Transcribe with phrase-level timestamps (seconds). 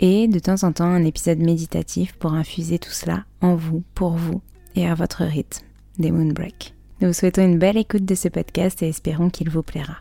[0.00, 4.12] et de temps en temps un épisode méditatif pour infuser tout cela en vous, pour
[4.12, 4.40] vous
[4.74, 5.64] et à votre rythme
[5.98, 6.74] des Moonbreak.
[7.00, 9.98] Nous vous souhaitons une belle écoute de ce podcast et espérons qu'il vous plaira.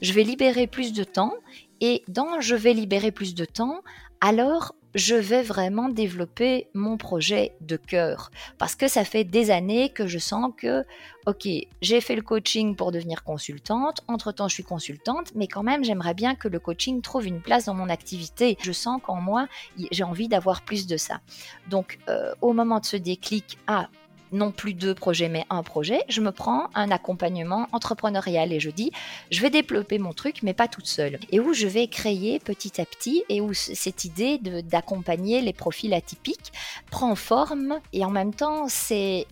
[0.00, 1.34] Je vais libérer plus de temps
[1.80, 3.80] et dans je vais libérer plus de temps,
[4.20, 8.30] alors je vais vraiment développer mon projet de cœur.
[8.58, 10.84] Parce que ça fait des années que je sens que,
[11.26, 11.48] ok,
[11.82, 16.14] j'ai fait le coaching pour devenir consultante, entre-temps je suis consultante, mais quand même j'aimerais
[16.14, 18.56] bien que le coaching trouve une place dans mon activité.
[18.62, 19.48] Je sens qu'en moi,
[19.90, 21.20] j'ai envie d'avoir plus de ça.
[21.68, 23.88] Donc euh, au moment de ce déclic, ah,
[24.34, 28.70] non plus deux projets, mais un projet, je me prends un accompagnement entrepreneurial et je
[28.70, 28.90] dis,
[29.30, 31.18] je vais développer mon truc, mais pas toute seule.
[31.30, 35.94] Et où je vais créer petit à petit et où cette idée d'accompagner les profils
[35.94, 36.52] atypiques
[36.90, 39.26] prend forme et en même temps, c'est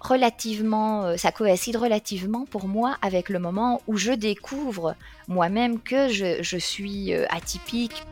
[0.00, 4.94] relativement, euh, ça coïncide relativement pour moi avec le moment où je découvre
[5.28, 8.04] moi-même que je, je suis euh, atypique.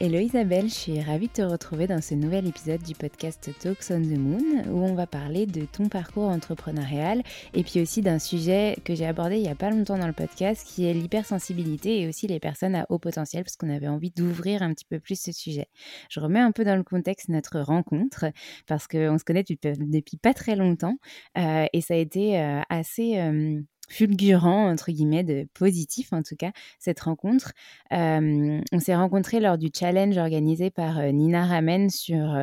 [0.00, 3.90] Hello Isabelle, je suis ravie de te retrouver dans ce nouvel épisode du podcast Talks
[3.90, 8.20] on the Moon où on va parler de ton parcours entrepreneurial et puis aussi d'un
[8.20, 12.00] sujet que j'ai abordé il n'y a pas longtemps dans le podcast qui est l'hypersensibilité
[12.00, 15.00] et aussi les personnes à haut potentiel parce qu'on avait envie d'ouvrir un petit peu
[15.00, 15.66] plus ce sujet.
[16.10, 18.26] Je remets un peu dans le contexte notre rencontre
[18.68, 20.94] parce qu'on se connaît depuis, pas très longtemps
[21.36, 23.18] euh, et ça a été euh, assez...
[23.18, 27.52] Euh, fulgurant, entre guillemets, de positif en tout cas, cette rencontre.
[27.90, 32.36] on s'est rencontrés lors du challenge organisé par Nina Ramen sur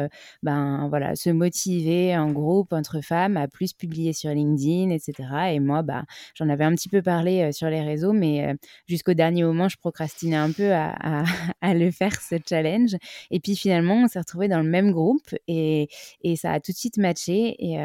[0.44, 5.13] ben, voilà, se motiver en groupe entre femmes à plus publier sur LinkedIn, etc.
[5.53, 8.56] Et moi, bah, j'en avais un petit peu parlé sur les réseaux, mais
[8.88, 11.24] jusqu'au dernier moment, je procrastinais un peu à,
[11.62, 12.95] à, le faire, ce challenge.
[13.31, 15.88] Et puis finalement, on s'est retrouvés dans le même groupe et,
[16.21, 17.56] et, ça a tout de suite matché.
[17.59, 17.75] Et,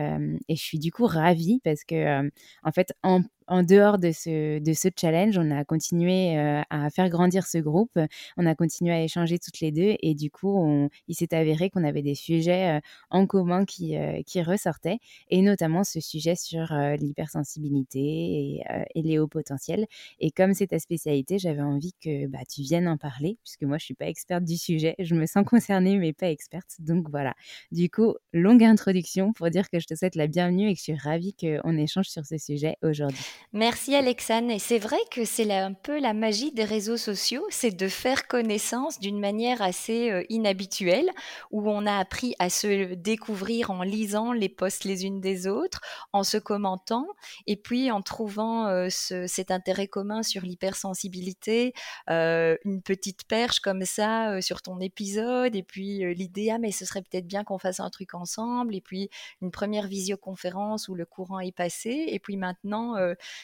[0.48, 2.28] et je suis du coup ravie parce que,
[2.62, 7.46] en fait, en en dehors de ce, challenge, on a continué euh, à faire grandir
[7.46, 7.98] ce groupe,
[8.36, 11.82] on a continué à échanger toutes les deux et du coup, il s'est avéré qu'on
[11.82, 12.80] avait des sujets euh,
[13.10, 14.98] en commun qui, euh, qui ressortaient
[15.30, 18.62] et notamment ce sujet sur l'hypersensibilité et,
[18.94, 19.86] et, les hauts potentiels.
[20.20, 23.78] Et comme c'est ta spécialité, j'avais envie que bah, tu viennes en parler puisque moi,
[23.78, 24.94] je suis pas experte du sujet.
[25.00, 26.76] Je me sens concernée mais pas experte.
[26.78, 27.34] Donc voilà.
[27.72, 30.84] Du coup, longue introduction pour dire que je te souhaite la bienvenue et que je
[30.84, 33.18] suis ravie qu'on échange sur ce sujet aujourd'hui.
[33.52, 34.48] Merci Alexane.
[34.48, 38.28] Et c'est vrai que c'est un peu la magie des réseaux sociaux, c'est de faire
[38.28, 41.10] connaissance d'une manière assez euh, inhabituelle,
[41.50, 45.80] où on a appris à se découvrir en lisant les posts les unes des autres,
[46.12, 47.08] en se commentant,
[47.48, 51.72] et puis en trouvant euh, cet intérêt commun sur l'hypersensibilité,
[52.08, 56.84] euh, une petite perche comme ça sur ton épisode, et puis l'idée, ah mais ce
[56.84, 59.10] serait peut-être bien qu'on fasse un truc ensemble, et puis
[59.42, 62.94] une première visioconférence où le courant est passé, et puis maintenant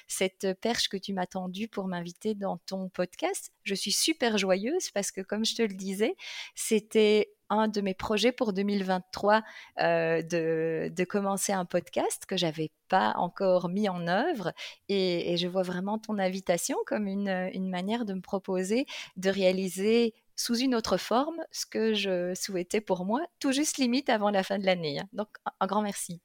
[0.07, 3.53] cette perche que tu m'as tendue pour m'inviter dans ton podcast.
[3.65, 6.17] Je suis super joyeuse parce que, comme je te le disais,
[6.55, 9.43] c'était un de mes projets pour 2023
[9.81, 14.53] euh, de, commencer un podcast que j'avais pas encore mis en œuvre
[14.89, 18.87] et, je vois vraiment ton invitation comme une, une, manière de me proposer
[19.17, 24.11] de réaliser sous une autre forme ce que je souhaitais pour moi, tout juste limite
[24.11, 24.99] avant la fin de l'année.
[24.99, 25.09] Hein.
[25.13, 25.29] Donc
[25.61, 26.21] un grand merci.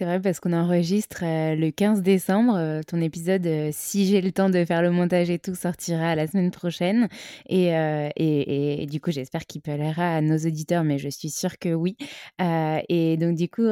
[0.00, 2.54] C'est vrai parce qu'on enregistre euh, le 15 décembre.
[2.56, 6.14] Euh, ton épisode, euh, si j'ai le temps de faire le montage et tout, sortira
[6.14, 7.08] la semaine prochaine.
[7.48, 11.58] Et, et, et, du coup, j'espère qu'il plaira à nos auditeurs, mais je suis sûre
[11.58, 11.96] que oui.
[12.38, 13.66] et donc, du coup,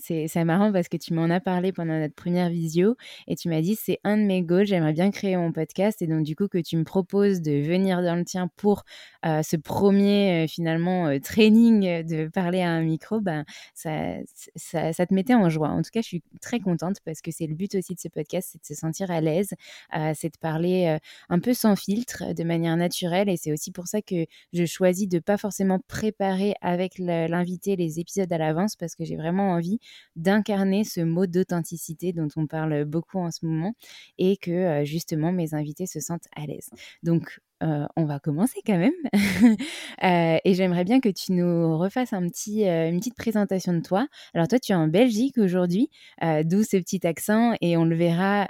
[0.00, 2.96] c'est marrant parce que tu m'en as parlé pendant notre première visio
[3.28, 6.00] et tu m'as dit c'est un de mes goals, j'aimerais bien créer mon podcast.
[6.02, 8.84] Et donc, du coup, que tu me proposes de venir dans le tien pour
[9.24, 14.14] ce premier, finalement, training de parler à un micro, ben, ça,
[14.56, 15.68] ça, ça te mettait en joie.
[15.68, 18.08] En tout cas, je suis très contente parce que c'est le but aussi de ce
[18.08, 19.54] podcast, c'est de se sentir à l'aise,
[19.96, 20.98] euh, c'est de parler euh,
[21.28, 23.28] un peu sans filtre, de manière naturelle.
[23.28, 28.00] Et c'est aussi pour ça que je choisis de pas forcément préparer avec l'invité les
[28.00, 29.78] épisodes à l'avance parce que j'ai vraiment envie
[30.16, 33.74] d'incarner ce mot d'authenticité dont on parle beaucoup en ce moment
[34.18, 36.70] et que euh, justement mes invités se sentent à l'aise.
[37.02, 38.92] Donc on va commencer quand même.
[40.44, 44.06] Et j'aimerais bien que tu nous refasses un petit, une petite présentation de toi.
[44.34, 45.90] Alors toi, tu es en Belgique aujourd'hui,
[46.20, 48.46] d'où ce petit accent, et on le verra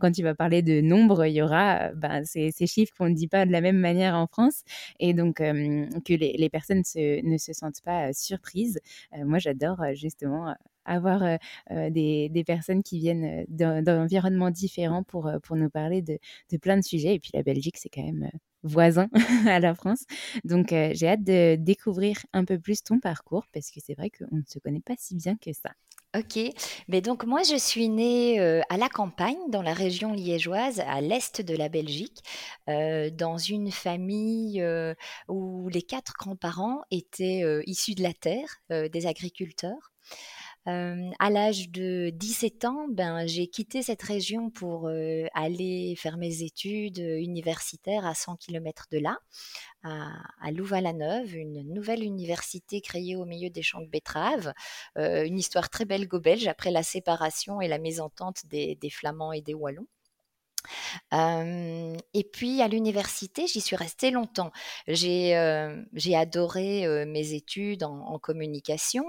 [0.00, 3.28] quand tu vas parler de nombre, il y aura ben, ces, chiffres qu'on ne dit
[3.28, 4.62] pas de la même manière en France,
[5.00, 8.80] et donc que les, personnes ne se sentent pas surprises.
[9.24, 11.38] moi, j'adore justement avoir
[11.70, 16.18] des, personnes qui viennent d'environnements différents pour, pour nous parler de,
[16.58, 17.14] plein de sujets.
[17.14, 18.30] Et puis la Belgique, c'est quand même
[18.64, 19.08] voisin
[19.46, 20.04] à la France.
[20.44, 24.36] Donc j'ai hâte de découvrir un peu plus ton parcours parce que c'est vrai qu'on
[24.36, 25.70] ne se connaît pas si bien que ça.
[26.16, 26.38] Ok,
[26.86, 31.40] mais donc moi je suis née à la campagne, dans la région liégeoise, à l'est
[31.40, 32.22] de la Belgique,
[32.68, 34.64] dans une famille
[35.28, 39.92] où les quatre grands-parents étaient issus de la terre, des agriculteurs
[40.66, 44.88] à l'âge de 17 ans, ben, j'ai quitté cette région pour
[45.34, 49.18] aller faire mes études universitaires à 100 km de là,
[49.82, 54.52] à, Louvain-la-Neuve, une nouvelle université créée au milieu des champs de betteraves.
[54.96, 59.86] une histoire très belgo-belge après la séparation et la mésentente des Flamands et des Wallons
[61.12, 64.52] et puis à l'université, j'y suis restée longtemps.
[64.88, 65.34] J'ai
[66.14, 69.04] adoré mes études en, communication.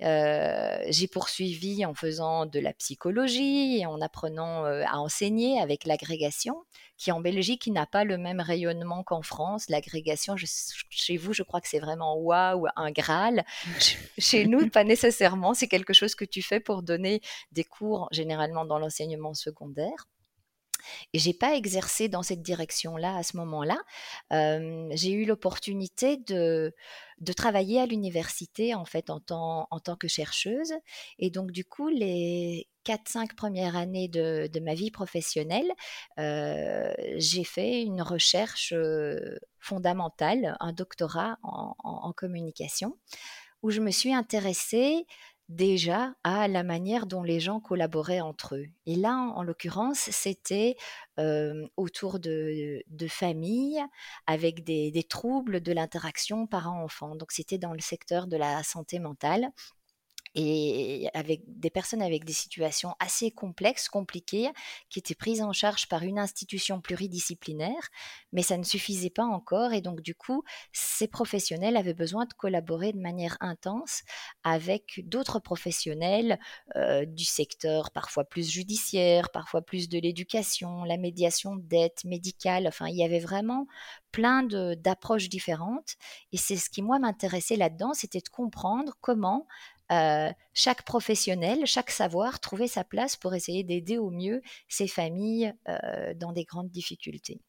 [0.00, 6.64] j'ai poursuivi en faisant de la psychologie et en apprenant à enseigner avec l'agrégation,
[7.00, 9.68] qui en Belgique n'a pas le même rayonnement qu'en France.
[9.70, 13.44] L'agrégation, chez vous, je crois que c'est vraiment waouh, un Graal.
[14.18, 15.54] chez nous, pas nécessairement.
[15.54, 17.20] C'est quelque chose que tu fais pour donner
[17.52, 20.08] des cours, généralement dans l'enseignement secondaire.
[21.12, 23.78] Et j'ai pas exercé dans cette direction-là à ce moment-là.
[24.30, 26.74] j'ai eu l'opportunité de,
[27.18, 30.72] de travailler à l'université en fait en tant, en tant que chercheuse.
[31.18, 35.70] Et donc du coup, les 4-5 premières années de, de, ma vie professionnelle,
[36.16, 38.74] j'ai fait une recherche
[39.60, 42.98] fondamentale, un doctorat en, communication,
[43.62, 45.06] où je me suis intéressée
[45.50, 48.66] déjà à la manière dont les gens collaboraient entre eux.
[48.86, 50.76] Et là, en, l'occurrence, c'était
[51.76, 53.82] autour de, familles
[54.26, 57.16] avec des, des troubles de l'interaction parent-enfant.
[57.16, 59.50] Donc c'était dans le secteur de la santé mentale
[60.34, 64.48] et avec des personnes avec des situations assez complexes, compliquées,
[64.88, 67.88] qui étaient prises en charge par une institution pluridisciplinaire,
[68.32, 72.32] mais ça ne suffisait pas encore et donc du coup, ces professionnels avaient besoin de
[72.34, 74.02] collaborer de manière intense
[74.44, 76.38] avec d'autres professionnels
[76.76, 82.86] euh, du secteur, parfois plus judiciaire, parfois plus de l'éducation, la médiation d'aide médicale, enfin
[82.88, 83.66] il y avait vraiment
[84.12, 85.96] plein d'approches différentes
[86.32, 89.46] et c'est ce qui moi m'intéressait là-dedans, c'était de comprendre comment
[89.90, 95.52] euh, chaque professionnel, chaque savoir trouvait sa place pour essayer d'aider au mieux ces familles
[95.68, 97.40] euh, dans des grandes difficultés.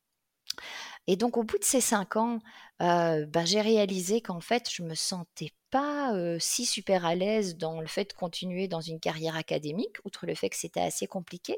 [1.07, 2.39] Et donc au bout de ces cinq ans,
[2.81, 7.79] euh, ben, j'ai réalisé qu'en fait, je me sentais pas si super à l'aise dans
[7.79, 11.55] le fait de continuer dans une carrière académique, outre le fait que c'était assez compliqué,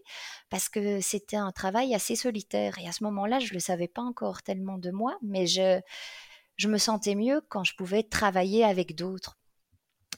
[0.50, 2.78] parce que c'était un travail assez solitaire.
[2.78, 5.82] Et à ce moment-là, je ne le savais pas encore tellement de moi, mais je,
[6.58, 9.38] je me sentais mieux quand je pouvais travailler avec d'autres.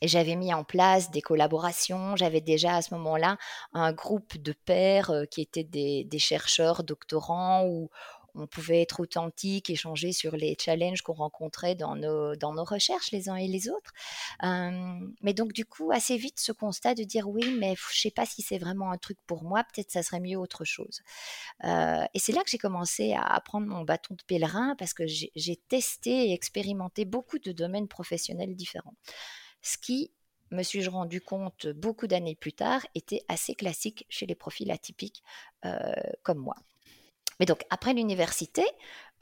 [0.08, 2.16] J'avais mis en place des collaborations.
[2.16, 3.38] J'avais déjà à ce moment-là
[3.74, 7.90] un groupe de pairs euh, qui étaient des, chercheurs, doctorants, où
[8.36, 13.12] on pouvait être authentique, échanger sur les challenges qu'on rencontrait dans nos, dans nos recherches
[13.12, 13.94] les uns et les autres.
[14.42, 18.26] mais donc du coup, assez vite, ce constat de dire oui, mais je sais pas
[18.26, 21.02] si c'est vraiment un truc pour moi, peut-être ça serait mieux autre chose.
[21.64, 25.06] Euh, et c'est là que j'ai commencé à prendre mon bâton de pèlerin parce que
[25.08, 28.96] j'ai testé et expérimenté beaucoup de domaines professionnels différents
[29.66, 30.12] ce qui,
[30.52, 35.24] me suis-je rendu compte beaucoup d'années plus tard, était assez classique chez les profils atypiques
[35.66, 35.92] euh,
[36.22, 36.56] comme moi.
[37.40, 38.64] Mais donc, après l'université,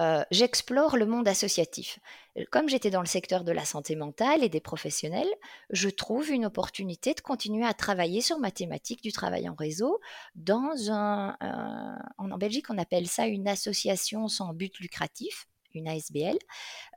[0.02, 1.98] euh, j'explore le monde associatif.
[2.52, 5.32] Comme j'étais dans le secteur de la santé mentale et des professionnels,
[5.72, 10.00] je trouve une opportunité de continuer à travailler sur ma thématique du travail en réseau
[10.36, 11.38] dans un,
[12.18, 16.38] en Belgique, on appelle ça une association sans but lucratif une ASBL,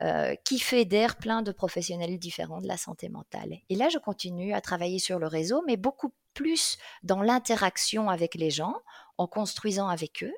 [0.02, 3.58] euh, qui fédère plein de professionnels différents de la santé mentale.
[3.68, 8.34] Et là, je continue à travailler sur le réseau, mais beaucoup plus dans l'interaction avec
[8.34, 8.74] les gens,
[9.18, 10.34] en construisant avec eux,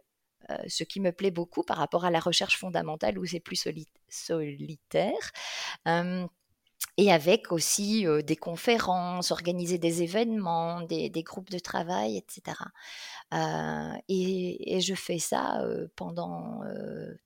[0.51, 3.69] euh, ce qui me plaît beaucoup par rapport à la recherche fondamentale où c'est plus
[4.09, 5.33] solitaire.
[6.99, 12.57] Et avec aussi des conférences, organiser des événements, des, groupes de travail, etc.
[14.09, 15.65] Et, je fais ça
[15.95, 16.61] pendant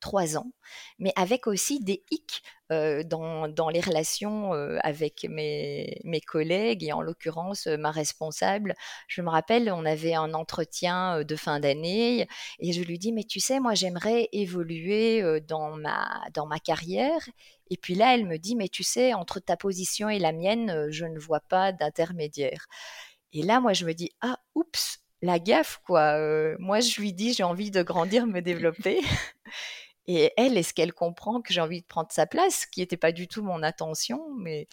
[0.00, 0.52] trois ans,
[0.98, 4.52] mais avec aussi des hicks dans, dans, les relations
[4.82, 8.74] avec mes, mes, collègues et en l'occurrence ma responsable.
[9.08, 13.24] Je me rappelle, on avait un entretien de fin d'année et je lui dis, mais
[13.24, 17.22] tu sais, moi j'aimerais évoluer dans, ma, dans ma carrière
[17.72, 20.88] et puis là, elle me dit, mais tu sais, entre ta position et la mienne,
[20.90, 22.66] je ne vois pas d'intermédiaire.
[23.32, 26.18] Et là, moi, je me dis, ah, oups, la gaffe, quoi.
[26.58, 29.00] moi, je lui dis, j'ai envie de grandir, me développer.
[30.06, 32.98] et elle, est-ce qu'elle comprend que j'ai envie de prendre sa place, ce qui n'était
[32.98, 34.68] pas du tout mon intention, mais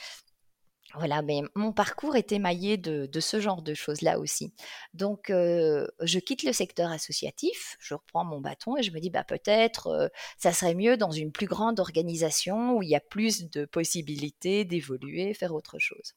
[0.96, 4.54] voilà, mais mon parcours est émaillé de, ce genre de choses-là aussi.
[4.94, 9.24] Donc, je quitte le secteur associatif, je reprends mon bâton et je me dis, bah,
[9.24, 13.66] peut-être, ça serait mieux dans une plus grande organisation où il y a plus de
[13.66, 16.14] possibilités d'évoluer, faire autre chose.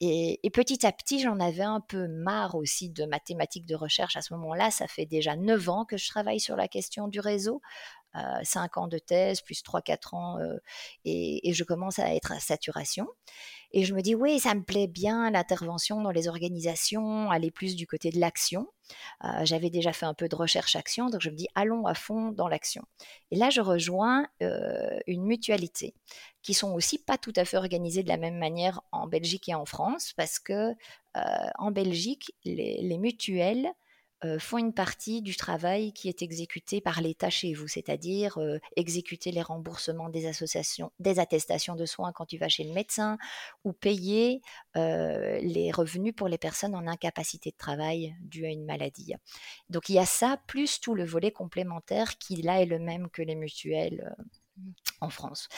[0.00, 4.22] Et, petit à petit, j'en avais un peu marre aussi de mathématiques de recherche à
[4.22, 4.70] ce moment-là.
[4.70, 7.60] Ça fait déjà neuf ans que je travaille sur la question du réseau.
[8.42, 10.38] 5 ans de thèse, plus 3-4 ans,
[11.04, 13.06] et, et, je commence à être à saturation.
[13.72, 17.76] Et je me dis, oui, ça me plaît bien l'intervention dans les organisations, aller plus
[17.76, 18.66] du côté de l'action.
[19.24, 22.32] Euh, j'avais déjà fait un peu de recherche-action, donc je me dis, allons à fond
[22.32, 22.82] dans l'action.
[23.30, 25.94] Et là, je rejoins euh, une mutualité
[26.42, 29.54] qui sont aussi pas tout à fait organisées de la même manière en Belgique et
[29.54, 30.74] en France, parce que
[31.16, 31.20] euh,
[31.58, 33.70] en Belgique, les mutuelles
[34.24, 38.58] euh, font une partie du travail qui est exécuté par l'État chez vous, c'est-à-dire euh,
[38.76, 43.16] exécuter les remboursements des associations, des attestations de soins quand tu vas chez le médecin,
[43.64, 44.42] ou payer
[44.76, 49.14] euh, les revenus pour les personnes en incapacité de travail due à une maladie.
[49.70, 53.08] Donc il y a ça, plus tout le volet complémentaire qui là est le même
[53.08, 54.14] que les mutuelles
[55.00, 55.48] en France.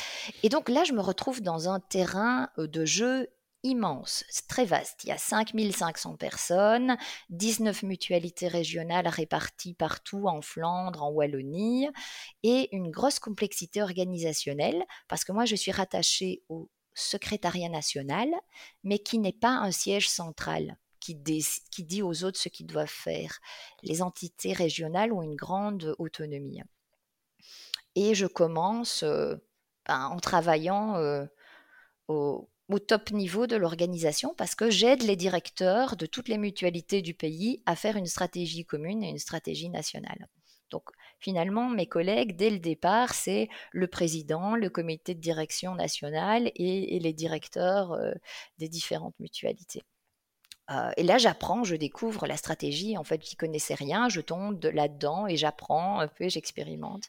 [0.45, 3.28] Et donc là, je me retrouve dans un terrain de jeu
[3.62, 5.04] immense, très vaste.
[5.04, 6.97] Il y a 5500 personnes,
[7.31, 11.88] 19 mutualités régionales réparties partout en Flandre, en Wallonie,
[12.42, 18.28] et une grosse complexité organisationnelle, parce que moi je suis rattachée au secrétariat national,
[18.85, 20.78] mais qui n'est pas un siège central.
[21.00, 23.40] Qui, dit aux autres ce qu'ils doivent faire.
[23.83, 26.62] Les entités régionales ont une grande autonomie.
[27.97, 29.35] Et je commence euh,
[29.85, 31.26] ben, en travaillant euh,
[32.07, 37.02] au, au top niveau de l'organisation parce que j'aide les directeurs de toutes les mutualités
[37.02, 40.29] du pays à faire une stratégie commune et une stratégie nationale.
[40.71, 40.85] Donc
[41.21, 46.99] finalement, mes collègues, dès le départ, c'est le président, le comité de direction nationale et,
[46.99, 48.12] les directeurs euh,
[48.59, 49.83] des différentes mutualités.
[50.71, 52.97] Euh, et là, j'apprends, je découvre la stratégie.
[52.97, 57.05] En fait, je n'y connaissais rien, je tombe là-dedans et j'apprends un peu, j'expérimente.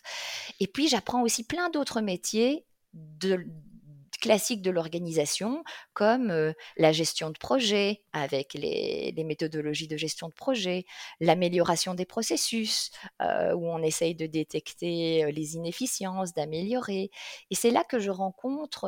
[0.60, 3.46] Et puis, j'apprends aussi plein d'autres métiers de,
[4.24, 10.86] classiques de l'organisation, comme la gestion de projet avec les, méthodologies de gestion de projet,
[11.20, 12.90] l'amélioration des processus,
[13.20, 17.12] où on essaye de détecter les inefficiences, d'améliorer.
[17.52, 18.88] Et c'est là que je rencontre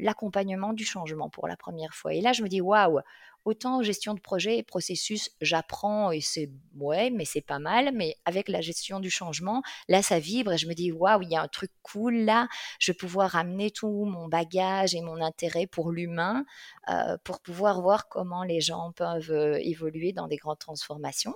[0.00, 2.14] l'accompagnement du changement pour la première fois.
[2.14, 3.00] Et là, je me dis, waouh,
[3.44, 7.90] Autant gestion de projet et processus, j'apprends et c'est ouais, mais c'est pas mal.
[7.94, 11.30] Mais avec la gestion du changement, là, ça vibre et je me dis waouh, il
[11.30, 12.48] y a un truc cool là.
[12.78, 16.44] Je vais pouvoir amener tout mon bagage et mon intérêt pour l'humain
[16.88, 21.34] euh, pour pouvoir voir comment les gens peuvent euh, évoluer dans des grandes transformations.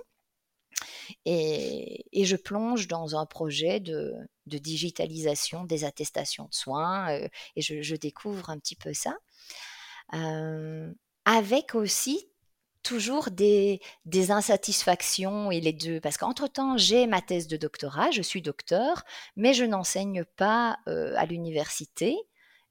[1.25, 7.95] Et, je plonge dans un projet de, digitalisation des attestations de soins euh, et je,
[7.95, 9.17] découvre un petit peu ça
[11.25, 12.27] avec aussi
[12.85, 13.81] toujours des,
[14.29, 15.99] insatisfactions et les deux.
[15.99, 19.03] Parce qu'entre-temps, j'ai ma thèse de doctorat, je suis docteur,
[19.35, 22.15] mais je n'enseigne pas euh, à l'université.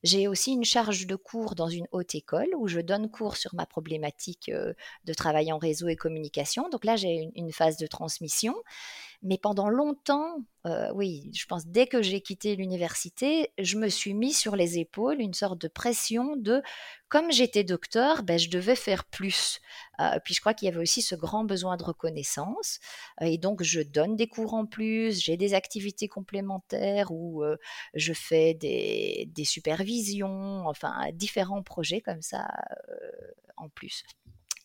[0.04, 3.54] J'ai aussi une charge de cours dans une haute école où je donne cours sur
[3.54, 6.68] ma problématique euh, de travail en réseau et communication.
[6.68, 8.54] Donc là, j'ai une, phase de transmission.
[9.24, 14.12] Mais pendant longtemps, euh, oui, je pense dès que j'ai quitté l'université, je me suis
[14.12, 16.62] mis sur les épaules une sorte de pression de,
[17.08, 19.60] comme j'étais docteur, ben, je devais faire plus.
[19.98, 22.80] Euh, puis je crois qu'il y avait aussi ce grand besoin de reconnaissance.
[23.22, 27.42] Euh, et donc, je donne des cours en plus, j'ai des activités complémentaires où
[27.94, 32.46] je fais des, des, supervisions, enfin, différents projets comme ça
[33.56, 34.04] en plus.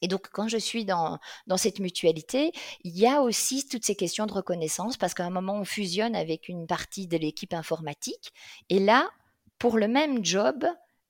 [0.01, 2.51] Et donc, quand je suis dans, dans cette mutualité,
[2.84, 6.15] il y a aussi toutes ces questions de reconnaissance parce qu'à un moment, on fusionne
[6.15, 8.34] avec une partie de l'équipe informatique.
[8.70, 9.10] Et là,
[9.58, 10.65] pour le même job,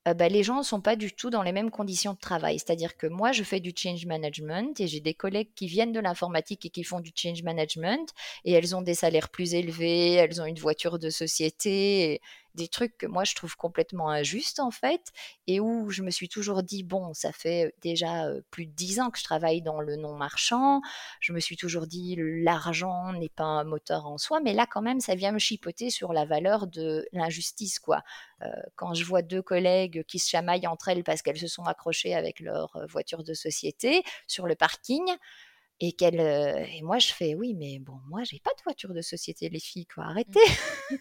[0.08, 2.58] euh, bah, les gens ne sont pas du tout dans les mêmes conditions de travail.
[2.58, 6.00] C'est-à-dire que moi, je fais du change management et j'ai des collègues qui viennent de
[6.00, 8.08] l'informatique et qui font du change management
[8.44, 12.20] et elles ont des salaires plus élevés, elles ont une voiture de société
[12.54, 15.12] des trucs que moi je trouve complètement injustes en fait,
[15.46, 19.10] et où je me suis toujours dit, bon, ça fait déjà plus de dix ans
[19.10, 20.80] que je travaille dans le non marchand,
[21.20, 24.82] je me suis toujours dit, l'argent n'est pas un moteur en soi, mais là quand
[24.82, 28.02] même, ça vient me chipoter sur la valeur de l'injustice, quoi.
[28.76, 32.14] quand je vois deux collègues qui se chamaillent entre elles parce qu'elles se sont accrochées
[32.14, 35.04] avec leur voiture de société sur le parking,
[35.80, 39.00] et qu'elle et moi je fais oui mais bon moi j'ai pas de voiture de
[39.00, 40.40] société les filles quoi arrêtez
[40.90, 40.96] mmh.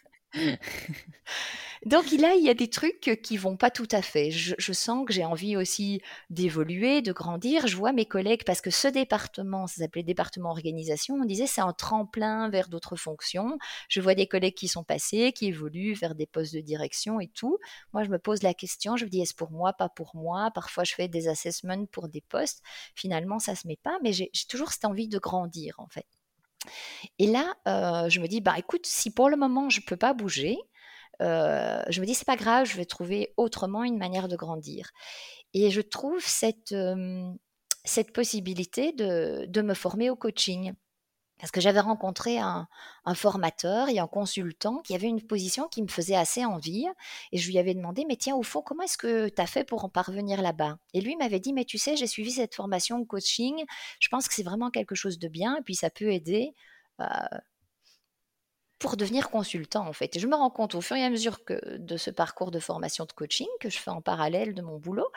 [1.86, 4.32] Donc là, il y a des trucs qui vont pas tout à fait.
[4.32, 7.68] Je, sens que j'ai envie aussi d'évoluer, de grandir.
[7.68, 11.62] Je vois mes collègues parce que ce département, ça s'appelait département organisation, on disait c'est
[11.62, 13.58] un tremplin vers d'autres fonctions.
[13.88, 17.30] Je vois des collègues qui sont passés, qui évoluent vers des postes de direction et
[17.30, 17.58] tout.
[17.94, 20.52] Moi, je me pose la question, je me dis est-ce pour moi, pas pour moi?
[20.54, 22.62] Parfois, je fais des assessments pour des postes.
[22.96, 26.19] Finalement, ça se met pas, mais j'ai toujours cette envie de grandir en fait.
[27.20, 29.98] Et là, euh, je me dis, bah écoute, si pour le moment je ne peux
[29.98, 30.58] pas bouger,
[31.22, 34.92] euh, je me dis, c'est pas grave, je vais trouver autrement une manière de grandir.
[35.54, 37.30] Et je trouve cette, euh,
[37.84, 40.74] cette possibilité de, de me former au coaching.
[41.40, 42.68] Parce que j'avais rencontré un,
[43.16, 46.86] formateur et un consultant qui avait une position qui me faisait assez envie.
[47.32, 49.64] Et je lui avais demandé, mais tiens, au fond, comment est-ce que tu as fait
[49.64, 50.78] pour en parvenir là-bas?
[50.94, 53.64] Et lui m'avait dit, mais tu sais, j'ai suivi cette formation coaching.
[54.00, 56.54] Je pense que c'est vraiment quelque chose de bien et puis ça peut aider.
[57.00, 57.06] Euh,
[58.80, 60.18] pour devenir consultant en fait.
[60.18, 63.06] je me rends compte au fur et à mesure que de ce parcours de formation
[63.06, 65.12] de coaching que je fais en parallèle de mon boulot,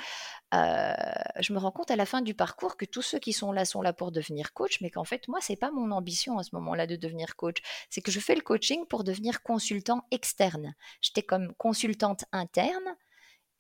[0.55, 0.93] euh,
[1.41, 3.65] je me rends compte à la fin du parcours que tous ceux qui sont là
[3.65, 6.55] sont là pour devenir coach, mais qu'en fait moi c'est pas mon ambition à ce
[6.57, 10.75] moment-là de devenir coach, c'est que je fais le coaching pour devenir consultant externe.
[11.01, 12.97] J'étais comme consultante interne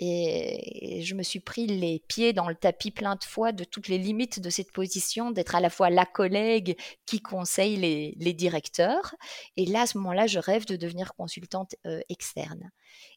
[0.04, 3.86] et je me suis pris les pieds dans le tapis plein de fois de toutes
[3.86, 9.14] les limites de cette position, d'être à la fois la collègue qui conseille les, directeurs.
[9.56, 12.72] Et là, à ce moment-là, je rêve de devenir consultante euh, externe.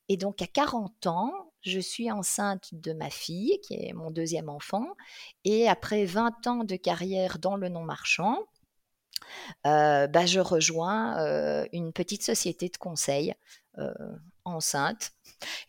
[0.09, 4.49] Et donc, à 40 ans, je suis enceinte de ma fille, qui est mon deuxième
[4.49, 4.85] enfant.
[5.43, 8.37] Et après 20 ans de carrière dans le non-marchand,
[9.65, 13.33] euh, bah, je rejoins euh, une petite société de conseil
[14.45, 15.14] enceinte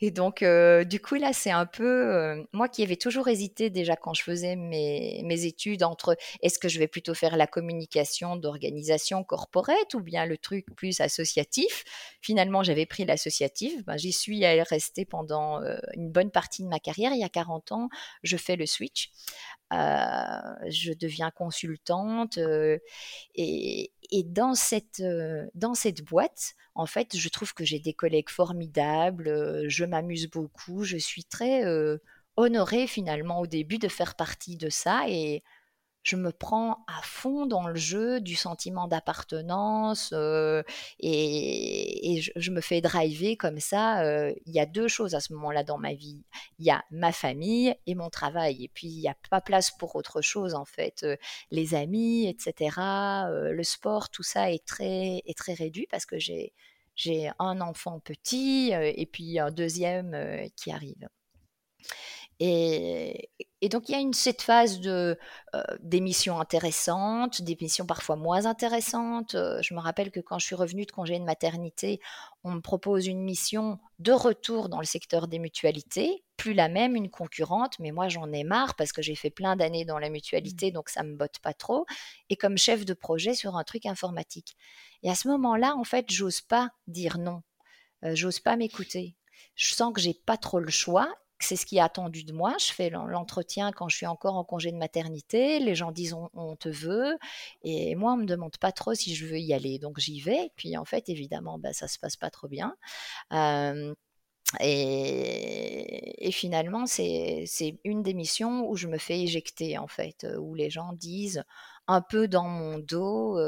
[0.01, 3.71] Et donc, euh, du coup, là, c'est un peu, euh, moi qui avais toujours hésité
[3.71, 7.47] déjà quand je faisais mes, mes études entre est-ce que je vais plutôt faire la
[7.47, 11.85] communication d'organisation corporate ou bien le truc plus associatif.
[12.21, 13.85] Finalement, j'avais pris l'associatif.
[13.85, 17.13] Ben, J'y suis restée pendant euh, une bonne partie de ma carrière.
[17.13, 17.89] Il y a 40 ans,
[18.23, 19.11] je fais le switch.
[19.71, 22.39] je deviens consultante
[23.35, 25.03] et, et dans cette,
[25.55, 29.29] dans cette boîte, en fait, je trouve que j'ai des collègues formidables,
[29.67, 31.63] je m'amuse beaucoup, je suis très
[32.37, 35.43] honorée finalement au début de faire partie de ça et
[36.07, 40.63] je me prends à fond dans le jeu du sentiment d'appartenance euh,
[41.01, 44.05] et, je, me fais driver comme ça.
[44.05, 46.23] Euh, il y a deux choses à ce moment-là dans ma vie.
[46.61, 48.63] Il y a ma famille et mon travail.
[48.63, 51.03] Et puis, il n'y a pas place pour autre chose, en fait.
[51.03, 51.17] Euh,
[51.51, 56.53] les amis, etc., le sport, tout ça est très, est très réduit parce que j'ai,
[56.97, 60.17] j'ai un enfant petit et puis un deuxième
[60.57, 61.09] qui arrive.
[62.39, 63.31] Et,
[63.71, 65.19] donc, il y a une, cette phase de,
[65.55, 69.35] euh, d'émissions intéressantes, d'émissions parfois moins intéressantes.
[69.35, 72.01] Euh, je me rappelle que quand je suis revenue de congé de maternité,
[72.45, 76.95] on me propose une mission de retour dans le secteur des mutualités, plus la même,
[76.95, 80.11] une concurrente, mais moi j'en ai marre parce que j'ai fait plein d'années dans la
[80.11, 81.87] mutualité, donc ça me botte pas trop,
[82.29, 84.57] et comme chef de projet sur un truc informatique.
[85.03, 87.43] Et à ce moment-là, en fait, j'ose pas dire non,
[88.05, 89.17] euh, j'ose pas m'écouter.
[89.55, 92.55] Je sens que j'ai pas trop le choix c'est ce qui est attendu de moi.
[92.59, 95.59] Je fais l'entretien quand je suis encore en congé de maternité.
[95.59, 97.19] Les gens disent on, te veut.
[97.63, 99.79] Et moi, on me demande pas trop si je veux y aller.
[99.79, 100.51] Donc j'y vais.
[100.57, 102.77] Puis en fait, évidemment, bah, ça se passe pas trop bien.
[104.61, 107.47] et, finalement, c'est
[107.85, 111.45] une des missions où je me fais éjecter, en fait, où les gens disent
[111.89, 113.39] un peu dans mon dos.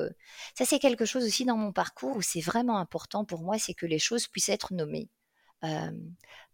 [0.55, 3.75] ça, c'est quelque chose aussi dans mon parcours où c'est vraiment important pour moi, c'est
[3.75, 5.09] que les choses puissent être nommées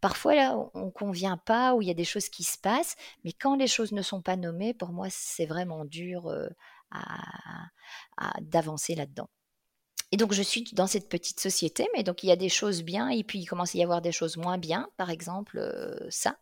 [0.01, 2.97] parfois, là, on ne convient pas, ou il y a des choses qui se passent,
[3.25, 6.33] mais quand les choses ne sont pas nommées, pour moi, c'est vraiment dur
[8.40, 9.29] d'avancer là-dedans.
[10.12, 12.85] Et donc, je suis dans cette petite société, mais donc il y a des choses
[12.85, 15.61] bien, et puis il commence à y avoir des choses moins bien, par exemple,
[16.09, 16.37] ça.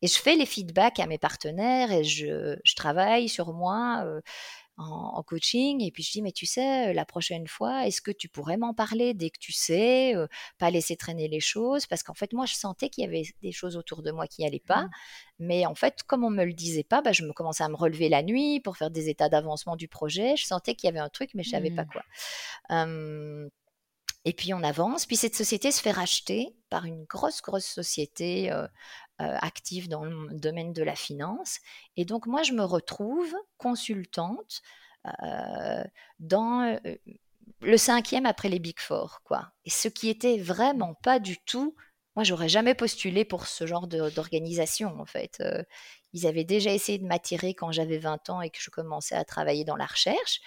[0.00, 4.06] Et je fais les feedbacks à mes partenaires et je travaille sur moi
[4.76, 8.28] en, coaching et puis je dis mais tu sais la prochaine fois est-ce que tu
[8.28, 10.14] pourrais m'en parler dès que tu sais
[10.58, 11.86] pas laisser traîner les choses?
[11.86, 14.42] Parce qu'en fait moi je sentais qu'il y avait des choses autour de moi qui
[14.42, 14.90] n'allaient pas mmh.
[15.40, 17.76] mais en fait comme on me le disait pas bah, je me commençais à me
[17.76, 20.98] relever la nuit pour faire des états d'avancement du projet je sentais qu'il y avait
[20.98, 21.88] un truc mais je savais pas mmh.
[21.92, 22.02] quoi
[24.24, 25.06] et puis on avance.
[25.06, 28.52] Puis cette société se fait racheter par une grosse, grosse société
[29.20, 31.58] euh, active dans le domaine de la finance.
[31.98, 34.62] Et donc moi, je me retrouve consultante
[35.06, 35.84] euh,
[36.20, 36.94] dans euh,
[37.60, 39.52] le cinquième après les Big Four, quoi.
[39.66, 41.76] Et ce qui était vraiment pas du tout.
[42.16, 45.42] Moi, j'aurais jamais postulé pour ce genre d'organisation, en fait.
[46.12, 49.24] ils avaient déjà essayé de m'attirer quand j'avais 20 ans et que je commençais à
[49.24, 50.40] travailler dans la recherche,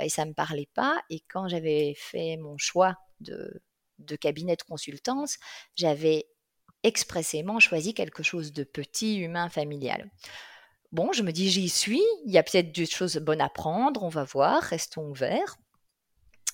[0.00, 1.00] et ça me parlait pas.
[1.10, 3.60] Et quand j'avais fait mon choix de,
[4.20, 5.38] cabinet de consultance,
[5.74, 6.26] j'avais
[6.82, 10.10] expressément choisi quelque chose de petit, humain, familial.
[10.92, 14.02] Bon, je me dis, j'y suis, il y a peut-être des choses bonnes à prendre,
[14.04, 15.56] on va voir, restons ouverts.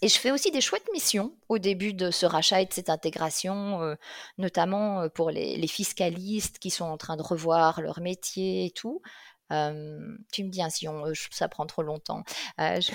[0.02, 2.88] Et je fais aussi des chouettes missions au début de ce rachat et de cette
[2.88, 3.96] intégration, euh,
[4.38, 9.02] notamment euh, pour les, fiscalistes qui sont en train de revoir leur métier et tout.
[9.52, 12.22] Euh, tu me dis hein, si on, ça prend trop longtemps.
[12.58, 12.92] Je...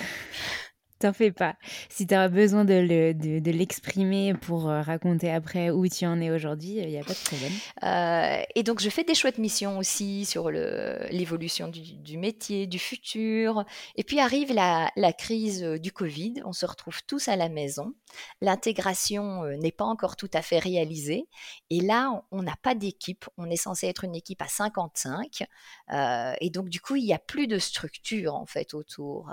[0.98, 1.56] T'en fais pas.
[1.90, 6.76] Si tu as besoin de, l'exprimer pour euh, raconter après où tu en es aujourd'hui,
[6.78, 7.52] il n'y a pas de problème.
[7.82, 13.66] Euh, et donc, je fais des chouettes missions aussi sur l'évolution du, métier, du futur.
[13.96, 16.40] Et puis arrive la, crise euh, du Covid.
[16.46, 17.92] On se retrouve tous à la maison.
[18.40, 21.28] L'intégration n'est pas encore tout à fait réalisée.
[21.68, 23.26] Et là, on n'a pas d'équipe.
[23.36, 25.44] On est censé être une équipe à 55.
[26.40, 29.30] et donc, du coup, il n'y a plus de structure en fait autour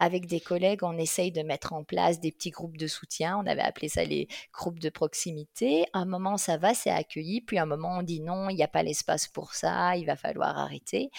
[0.00, 3.36] avec des collègues, on essaye de mettre en place des petits groupes de soutien.
[3.36, 5.84] On avait appelé ça les groupes de proximité.
[5.92, 7.42] un moment, ça va, c'est accueilli.
[7.42, 10.16] Puis un moment, on dit non, il n'y a pas l'espace pour ça, il va
[10.16, 11.10] falloir arrêter.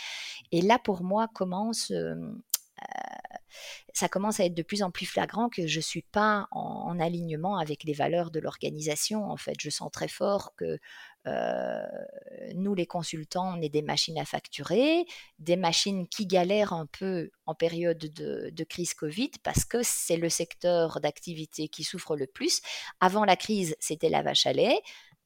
[0.51, 1.91] Et là, pour moi, commence...
[1.91, 2.15] Euh,
[3.93, 6.99] ça commence à être de plus en plus flagrant que je ne suis pas en,
[6.99, 9.29] alignement avec les valeurs de l'organisation.
[9.29, 10.79] En fait, je sens très fort que
[11.27, 11.83] euh,
[12.55, 15.05] nous, les consultants, on est des machines à facturer,
[15.39, 20.29] des machines qui galèrent un peu en période de, crise Covid parce que c'est le
[20.29, 22.61] secteur d'activité qui souffre le plus.
[22.99, 24.81] Avant la crise, c'était la vache à lait.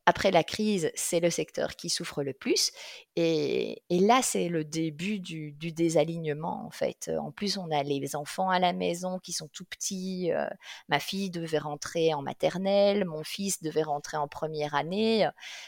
[0.07, 2.71] Après la crise, c'est le secteur qui souffre le plus.
[3.15, 7.09] Et, là, c'est le début du, désalignement, en fait.
[7.19, 10.31] En plus, on a les enfants à la maison qui sont tout petits.
[10.31, 10.45] Euh,
[10.89, 15.27] ma fille devait rentrer en maternelle, mon fils devait rentrer en première année.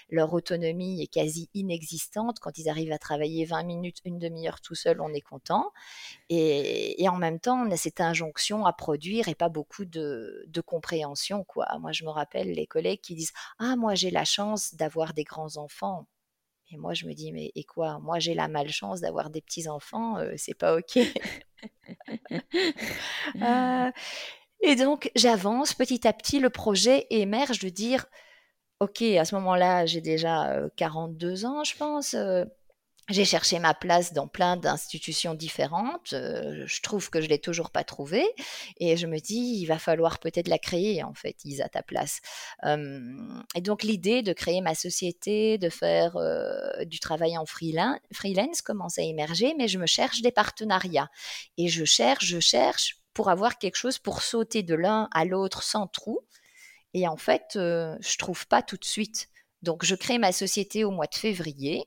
[0.10, 2.40] Leur autonomie est quasi inexistante.
[2.40, 5.72] Quand ils arrivent à travailler 20 minutes, une demi-heure tout seul, on est content.
[6.30, 10.62] Et, en même temps, on a cette injonction à produire et pas beaucoup de, de
[10.62, 11.66] compréhension, quoi.
[11.80, 15.24] Moi, je me rappelle les collègues qui disent Ah, moi, j'ai la chance d'avoir des
[15.24, 16.08] grands-enfants.
[16.70, 18.00] Et moi, je me dis, mais et quoi?
[18.00, 21.00] Moi, j'ai la malchance d'avoir des petits-enfants, euh, c'est pas OK.
[23.42, 23.92] Euh,
[24.62, 28.06] et donc, j'avance petit à petit, le projet émerge de dire,
[28.80, 32.16] OK, à ce moment-là, j'ai déjà 42 euh, ans, je pense
[33.10, 36.12] j'ai cherché ma place dans plein d'institutions différentes.
[36.12, 38.28] Euh, je trouve que je l'ai toujours pas trouvée.
[38.80, 42.20] Et je me dis, il va falloir peut-être la créer, en fait, Isa, ta place.
[42.64, 48.98] et donc, l'idée de créer ma société, de faire euh, du travail en freelance, commence
[48.98, 51.10] à émerger, mais je me cherche des partenariats.
[51.58, 55.64] Et je cherche, je cherche pour avoir quelque chose pour sauter de l'un à l'autre
[55.64, 56.20] sans trou.
[56.94, 59.30] Et en fait, euh, je trouve pas tout de suite.
[59.64, 61.86] Donc, je crée ma société au mois de février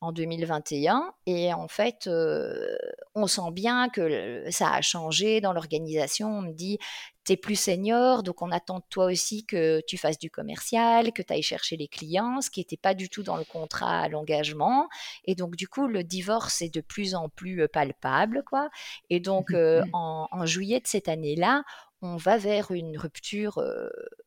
[0.00, 1.12] en 2021.
[1.26, 2.76] Et en fait, euh,
[3.14, 6.28] on sent bien que ça a changé dans l'organisation.
[6.38, 6.78] On me dit,
[7.24, 11.12] tu es plus senior, donc on attend de toi aussi que tu fasses du commercial,
[11.12, 14.00] que tu ailles chercher les clients, ce qui n'était pas du tout dans le contrat
[14.00, 14.88] à l'engagement.
[15.24, 18.44] Et donc, du coup, le divorce est de plus en plus euh, palpable.
[18.44, 18.68] quoi.
[19.10, 21.64] Et donc, euh, en juillet de cette année-là,
[22.06, 23.62] on va vers une rupture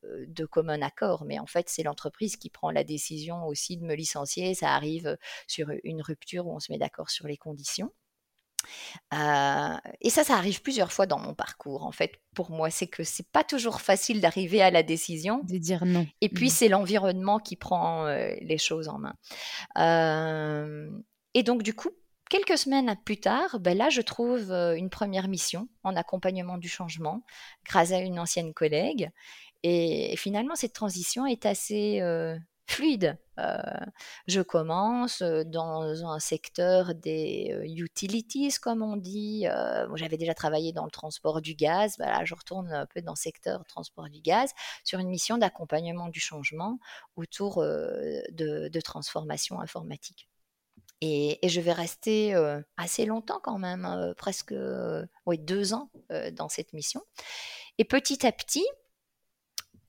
[0.03, 1.25] de commun accord.
[1.25, 4.53] Mais en fait, c'est l'entreprise qui prend la décision aussi de me licencier.
[4.55, 7.91] Ça arrive sur une rupture où on se met d'accord sur les conditions.
[9.11, 11.83] et ça, ça arrive plusieurs fois dans mon parcours.
[11.83, 15.41] En fait, pour moi, c'est que c'est pas toujours facile d'arriver à la décision.
[15.43, 16.05] De dire non.
[16.21, 16.51] Et puis, mmh.
[16.51, 19.15] c'est l'environnement qui prend les choses en main.
[21.33, 21.91] et donc, du coup,
[22.29, 27.23] Quelques semaines plus tard, ben là, je trouve une première mission en accompagnement du changement
[27.65, 29.09] grâce à une ancienne collègue.
[29.63, 32.01] Et, finalement, cette transition est assez
[32.67, 33.17] fluide.
[34.27, 39.47] je commence dans un secteur des utilities, comme on dit.
[39.95, 41.95] J'avais déjà travaillé dans le transport du gaz.
[41.97, 44.51] Voilà, je retourne un peu dans le secteur transport du gaz
[44.83, 46.77] sur une mission d'accompagnement du changement
[47.15, 50.29] autour de transformation informatique.
[51.01, 52.33] Et, je vais rester
[52.77, 55.89] assez longtemps quand même, presque deux ans
[56.33, 57.01] dans cette mission.
[57.77, 58.65] Et petit à petit,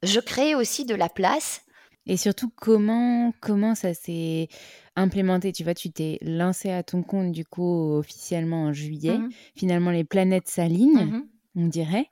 [0.02, 1.62] je crée aussi de la place.
[2.06, 4.48] Et surtout, comment, comment ça s'est
[4.96, 5.52] implémenté?
[5.52, 9.18] Tu vois, tu t'es lancé à ton compte du coup officiellement en juillet.
[9.18, 12.06] Mmh Finalement, les planètes s'alignent, mmh on dirait.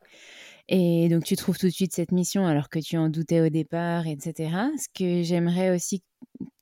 [0.69, 3.49] Et donc, tu trouves tout de suite cette mission alors que tu en doutais au
[3.49, 4.51] départ, etc.
[4.77, 6.03] Ce que j'aimerais aussi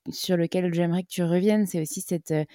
[0.09, 2.45] sur lequel j'aimerais que tu reviennes, c'est aussi cette euh,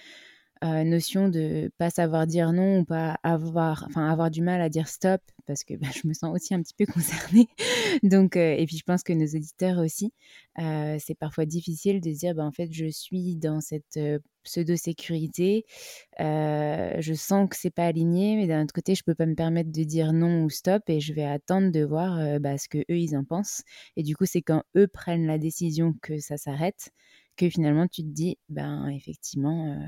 [0.65, 4.69] euh, notion de pas savoir dire non ou pas avoir, enfin avoir du mal à
[4.69, 7.49] dire stop parce que bah, je me sens aussi un petit peu concernée.
[8.05, 10.13] Donc, euh, et puis je pense que nos auditeurs aussi,
[10.57, 13.99] c'est parfois difficile de dire, bah, en fait, je suis dans cette
[14.45, 15.65] pseudo-sécurité,
[16.21, 19.73] je sens que c'est pas aligné, mais d'un autre côté, je peux pas me permettre
[19.73, 22.99] de dire non ou stop et je vais attendre de voir bah, ce que eux
[22.99, 23.63] ils en pensent.
[23.97, 26.93] Et du coup, c'est quand eux prennent la décision que ça s'arrête
[27.37, 29.79] que finalement tu te dis, ben effectivement,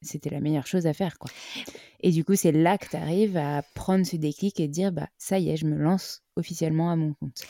[0.00, 1.18] c'était la meilleure chose à faire.
[1.18, 1.30] quoi.
[2.00, 5.08] Et du coup, c'est là que tu arrives à prendre ce déclic et dire, bah
[5.18, 7.42] ça y est, je me lance officiellement à mon compte.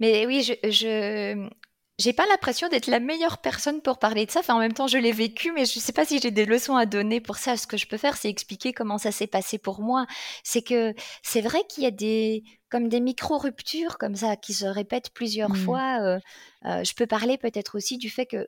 [0.00, 1.48] Mais oui, je
[1.98, 4.40] j'ai pas l'impression d'être la meilleure personne pour parler de ça.
[4.40, 6.76] Enfin, en même temps, je l'ai vécu, mais je sais pas si j'ai des leçons
[6.76, 7.56] à donner pour ça.
[7.56, 10.06] Ce que je peux faire, c'est expliquer comment ça s'est passé pour moi.
[10.44, 14.66] C'est que c'est vrai qu'il y a des comme des micro-ruptures comme ça qui se
[14.66, 15.56] répètent plusieurs mmh.
[15.56, 16.00] fois.
[16.02, 16.18] Euh,
[16.66, 18.46] euh, je peux parler peut-être aussi du fait que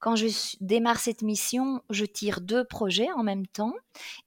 [0.00, 0.26] quand je
[0.60, 3.74] démarre cette mission, je tire deux projets en même temps.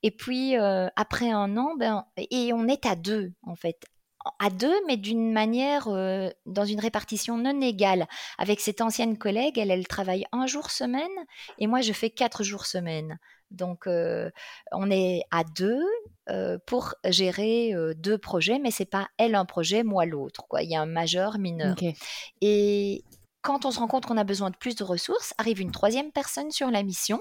[0.02, 3.84] Et puis, euh, après un an, ben, et on est à deux, en fait
[4.38, 8.06] à deux, mais d'une manière, euh, dans une répartition non égale.
[8.38, 11.10] Avec cette ancienne collègue, elle, elle travaille un jour semaine
[11.58, 13.18] et moi, je fais quatre jours semaine.
[13.50, 14.30] Donc, euh,
[14.72, 15.84] on est à deux
[16.30, 20.44] euh, pour gérer deux projets, mais c'est pas elle un projet, moi l'autre.
[20.60, 21.76] Il y a un majeur, mineur.
[22.40, 23.04] Et
[23.42, 26.12] quand on se rend compte qu'on a besoin de plus de ressources, arrive une troisième
[26.12, 27.20] personne sur la mission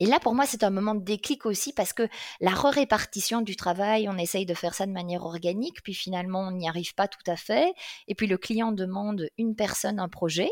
[0.00, 2.08] et là, pour moi, c'est un moment de déclic aussi parce que
[2.40, 6.52] la répartition du travail, on essaye de faire ça de manière organique, puis finalement, on
[6.52, 7.72] n'y arrive pas tout à fait.
[8.06, 10.50] Et puis le client demande une personne un projet.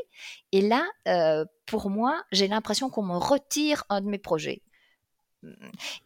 [0.52, 4.62] Et là, euh, pour moi, j'ai l'impression qu'on me retire un de mes projets.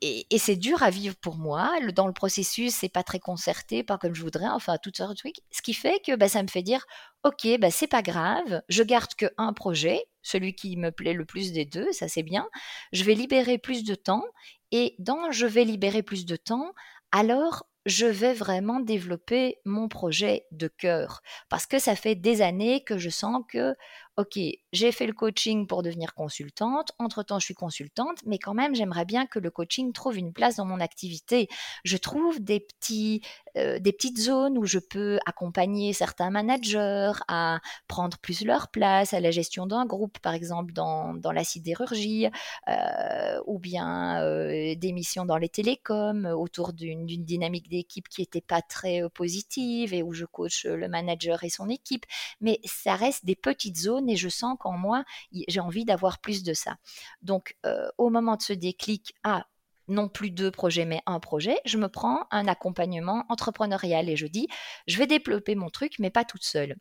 [0.02, 1.70] et, c'est dur à vivre pour moi.
[1.94, 5.16] dans le processus, c'est pas très concerté, pas comme je voudrais, enfin, toutes sortes de
[5.16, 5.36] trucs.
[5.50, 6.84] Ce qui fait que bah, ça me fait dire,
[7.24, 11.24] ok, bah, c'est pas grave, je garde que un projet, celui qui me plaît le
[11.24, 12.48] plus des deux, ça c'est bien.
[12.92, 14.24] Je vais libérer plus de temps,
[14.72, 16.72] et dans je vais libérer plus de temps,
[17.12, 21.22] alors je vais vraiment développer mon projet de cœur.
[21.48, 23.74] Parce que ça fait des années que je sens que,
[24.18, 24.38] OK,
[24.72, 29.06] j'ai fait le coaching pour devenir consultante, entre-temps je suis consultante, mais quand même j'aimerais
[29.06, 31.48] bien que le coaching trouve une place dans mon activité.
[31.84, 33.22] Je trouve des, petits,
[33.56, 39.14] euh, des petites zones où je peux accompagner certains managers à prendre plus leur place,
[39.14, 42.28] à la gestion d'un groupe, par exemple dans, dans la sidérurgie,
[42.68, 48.40] euh, ou bien euh, des missions dans les télécoms, autour d'une dynamique d'équipe qui n'était
[48.40, 52.06] pas très positive et où je coach le manager et son équipe.
[52.40, 55.04] Mais ça reste des petites zones et je sens qu'en moi,
[55.48, 56.76] j'ai envie d'avoir plus de ça.
[57.22, 57.56] Donc,
[57.98, 59.46] au moment de ce déclic, ah,
[59.90, 64.26] non plus deux projets, mais un projet, je me prends un accompagnement entrepreneurial et je
[64.26, 64.48] dis,
[64.86, 66.76] je vais développer mon truc, mais pas toute seule.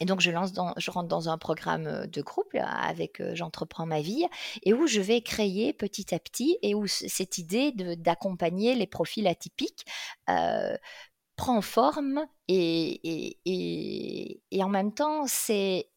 [0.00, 3.86] Et donc, je, lance je rentre dans un programme euh, de groupe avec euh, J'entreprends
[3.86, 4.26] ma vie
[4.64, 9.26] et où je vais créer petit à petit et où cette idée d'accompagner les profils
[9.28, 9.86] atypiques
[11.36, 15.91] prend forme et, et, et en même temps, c'est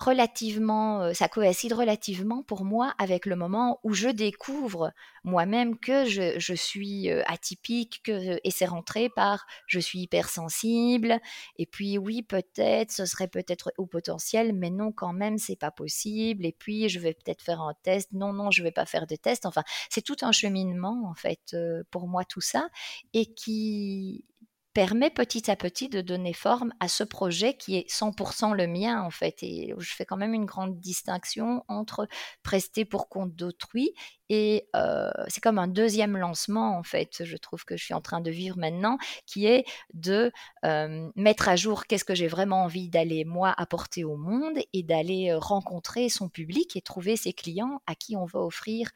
[0.00, 4.92] relativement, euh, ça coïncide relativement pour moi avec le moment où je découvre
[5.24, 11.20] moi-même que je, suis euh, atypique, que, et c'est rentré par je suis hypersensible,
[11.58, 15.70] et puis oui, peut-être, ce serait peut-être au potentiel, mais non, quand même, c'est pas
[15.70, 19.06] possible, et puis je vais peut-être faire un test, non, non, je vais pas faire
[19.06, 22.68] de test, enfin, c'est tout un cheminement, en fait, euh, pour moi, tout ça,
[23.12, 24.24] et qui,
[24.72, 29.02] permet petit à petit de donner forme à ce projet qui est 100% le mien
[29.02, 29.42] en fait.
[29.42, 32.06] Et je fais quand même une grande distinction entre
[32.42, 33.94] prester pour compte d'autrui
[34.30, 38.00] et euh, c'est comme un deuxième lancement en fait, je trouve que je suis en
[38.00, 40.30] train de vivre maintenant, qui est de
[40.64, 44.84] euh, mettre à jour qu'est-ce que j'ai vraiment envie d'aller moi apporter au monde et
[44.84, 48.90] d'aller euh, rencontrer son public et trouver ses clients à qui on va offrir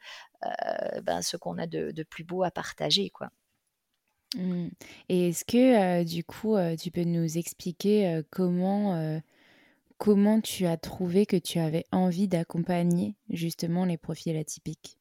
[1.01, 3.29] ben, ce qu'on a de, de plus beau à partager quoi.
[4.35, 4.67] Mmh.
[5.09, 9.21] Et est-ce que, du coup, tu peux nous expliquer, comment,
[9.97, 14.97] comment tu as trouvé que tu avais envie d'accompagner justement les profils atypiques?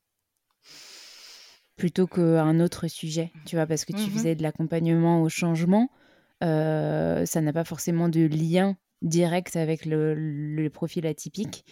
[1.77, 3.67] Plutôt qu'un autre sujet, tu vois?
[3.67, 5.91] Parce que tu mmh faisais de l'accompagnement au changement,
[6.41, 11.65] ça n'a pas forcément de lien direct avec le le profil atypique.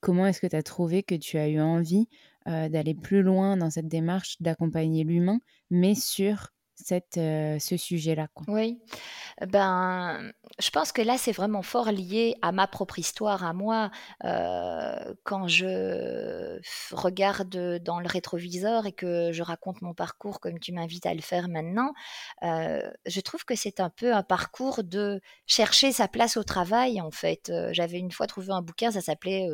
[0.00, 2.08] Comment est-ce que tu as trouvé que tu as eu envie,
[2.46, 8.28] d'aller plus loin dans cette démarche d'accompagner l'humain, mais sur ce sujet-là.
[8.48, 8.80] Oui,
[9.46, 13.90] ben, je pense que là, c'est vraiment fort lié à ma propre histoire, à moi.
[15.24, 16.60] quand je
[16.92, 21.22] regarde dans le rétroviseur et que je raconte mon parcours comme tu m'invites à le
[21.22, 21.92] faire maintenant,
[22.42, 27.10] je trouve que c'est un peu un parcours de chercher sa place au travail, en
[27.10, 27.52] fait.
[27.72, 29.48] J'avais une fois trouvé un bouquin, ça s'appelait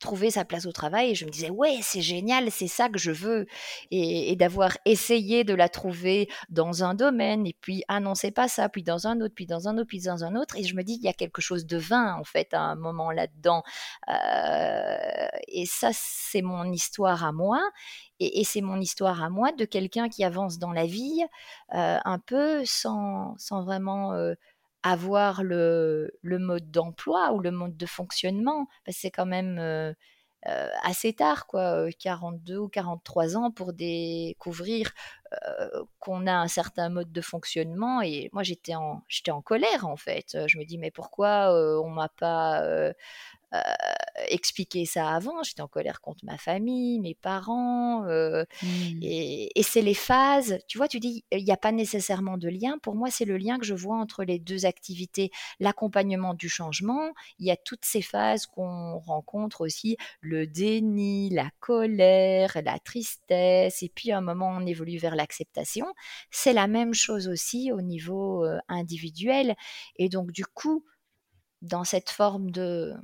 [0.00, 2.98] trouver sa place au travail et je me disais ouais c'est génial c'est ça que
[2.98, 3.46] je veux.
[3.90, 8.48] Et, d'avoir essayé de la trouver dans un domaine et puis ah non c'est pas
[8.48, 10.56] ça puis dans un autre puis dans un autre puis dans un autre.
[10.56, 12.76] Et je me dis il y a quelque chose de vain en fait à un
[12.76, 13.62] moment là dedans
[14.08, 17.60] euh, et ça c'est mon histoire à moi.
[18.20, 21.24] Et, c'est mon histoire à moi de quelqu'un qui avance dans la vie
[21.74, 24.34] euh, un peu sans, sans vraiment euh,
[24.82, 28.66] avoir le, mode d'emploi ou le mode de fonctionnement.
[28.88, 29.92] c'est quand même euh,
[30.48, 34.90] euh, assez tard, quoi, 42 ou 43 ans pour découvrir
[35.32, 38.02] euh, qu'on a un certain mode de fonctionnement.
[38.02, 40.36] Et moi, j'étais en, j'étais en colère, en fait.
[40.46, 42.62] Je me dis, mais pourquoi on m'a pas
[43.52, 43.60] euh,
[44.28, 45.42] expliquer ça avant?
[45.42, 48.04] J'étais en colère contre ma famille, mes parents.
[48.06, 48.66] Euh, mmh.
[49.02, 50.58] Et, c'est les phases.
[50.68, 52.78] Tu vois, tu dis, il n'y a pas nécessairement de lien.
[52.78, 55.30] Pour moi, c'est le lien que je vois entre les deux activités.
[55.58, 61.50] L'accompagnement du changement, il y a toutes ces phases qu'on rencontre aussi, le déni, la
[61.60, 65.86] colère, la tristesse, et puis à un moment, on évolue vers l'acceptation.
[66.30, 69.54] C'est la même chose aussi au niveau euh, individuel.
[69.96, 70.84] Et donc, du coup,
[71.62, 72.94] dans cette forme de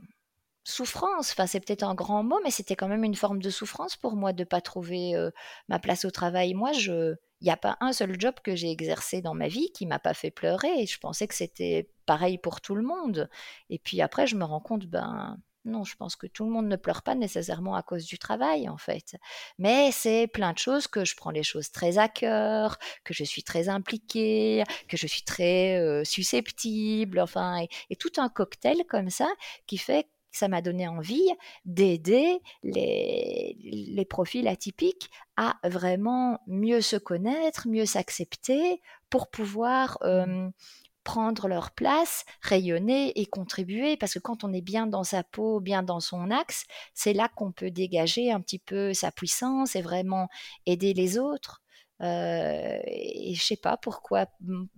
[0.67, 1.31] souffrance.
[1.31, 4.17] Enfin, c'est peut-être un grand mot, mais c'était quand même une forme de souffrance pour
[4.17, 5.31] moi de ne pas trouver euh,
[5.69, 6.55] ma place au travail.
[6.55, 9.71] Moi, je, il n'y a pas un seul job que j'ai exercé dans ma vie
[9.73, 10.85] qui m'a pas fait pleurer.
[10.87, 13.31] Je pensais que c'était pareil pour tout le monde.
[13.71, 16.69] Et puis après, je me rends compte, ben non, je pense que tout le monde
[16.69, 19.17] ne pleure pas nécessairement à cause du travail, en fait.
[19.59, 23.25] Mais c'est plein de choses que je prends les choses très à cœur, que je
[23.25, 28.85] suis très impliquée, que je suis très euh, susceptible, enfin, et, et, tout un cocktail
[28.89, 29.29] comme ça
[29.67, 31.31] qui fait ça m'a donné envie
[31.65, 40.51] d'aider les, les profils atypiques à vraiment mieux se connaître, mieux s'accepter pour pouvoir mmh
[41.07, 45.61] prendre leur place, rayonner et contribuer, parce que quand on est bien dans sa peau,
[45.61, 46.65] bien dans son axe,
[46.95, 50.29] c'est là qu'on peut dégager un petit peu sa puissance et vraiment
[50.67, 51.63] aider les autres.
[52.03, 54.27] Euh, et je sais pas pourquoi.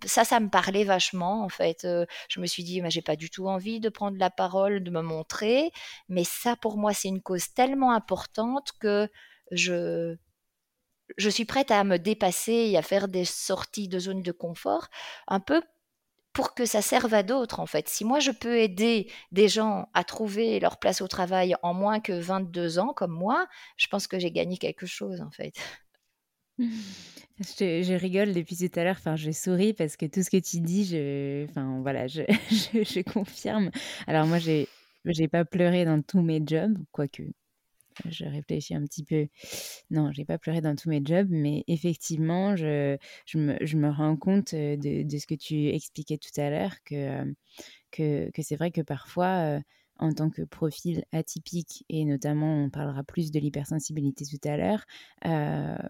[0.04, 1.86] Ça, ça me parlait vachement en fait.
[1.86, 4.84] Euh, je me suis dit, mais j'ai pas du tout envie de prendre la parole,
[4.84, 5.72] de me montrer.
[6.10, 9.08] Mais ça, pour moi, c'est une cause tellement importante que
[9.50, 10.14] je
[11.16, 14.88] je suis prête à me dépasser et à faire des sorties de zone de confort,
[15.26, 15.62] un peu
[16.38, 17.88] pour que ça serve à d'autres en fait.
[17.88, 21.98] Si moi je peux aider des gens à trouver leur place au travail en moins
[21.98, 25.54] que 22 ans comme moi, je pense que j'ai gagné quelque chose en fait.
[27.40, 30.60] Je, rigole depuis tout à l'heure, enfin je souris parce que tout ce que tu
[30.60, 33.70] dis, je, enfin voilà, je, je, confirme.
[34.08, 34.68] Alors moi j'ai,
[35.04, 37.22] j'ai pas pleuré dans tous mes jobs, quoique
[38.08, 39.28] je réfléchis un petit peu.
[39.90, 42.96] Non, j'ai pas pleuré dans tous mes jobs, mais effectivement, je,
[43.26, 46.74] je, me, je me, rends compte de, de, ce que tu expliquais tout à l'heure,
[46.84, 47.24] que,
[47.90, 49.60] que, que c'est vrai que parfois,
[49.98, 54.84] en tant que profil atypique, et notamment on parlera plus de l'hypersensibilité tout à l'heure,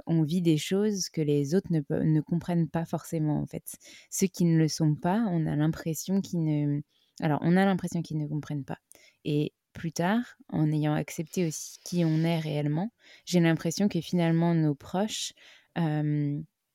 [0.07, 3.77] on vit des choses que les autres ne, ne comprennent pas forcément en fait.
[4.11, 6.81] Ceux qui ne le sont pas, on a l'impression qu'ils ne...
[7.21, 8.79] Alors, on a l'impression qu'ils ne comprennent pas.
[9.25, 12.93] Et plus tard, en ayant accepté aussi qui on est réellement,
[13.25, 15.33] j'ai l'impression que finalement nos proches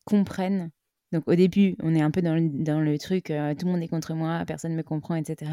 [0.05, 0.71] comprennent.
[1.11, 4.13] Donc au début, on est un peu dans le, truc, tout le monde est contre
[4.13, 5.51] moi, personne ne me comprend, etc.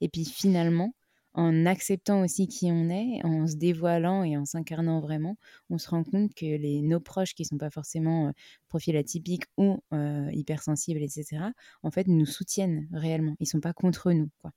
[0.00, 0.94] Et puis finalement,
[1.34, 5.36] en acceptant aussi qui on est, en se dévoilant et en s'incarnant vraiment,
[5.70, 8.32] on se rend compte que les, nos proches qui ne sont pas forcément euh,
[8.68, 11.46] profils atypiques ou euh, hypersensibles, etc.,
[11.82, 13.34] en fait, nous soutiennent réellement.
[13.40, 14.28] Ils ne sont pas contre nous.
[14.40, 14.52] Quoi.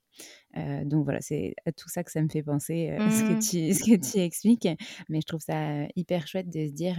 [0.56, 3.38] Euh, donc voilà, c'est à tout ça que ça me fait penser, ce, que mmh.
[3.38, 4.68] tu, ce que tu expliques.
[5.08, 6.98] Mais je trouve ça hyper chouette de se dire...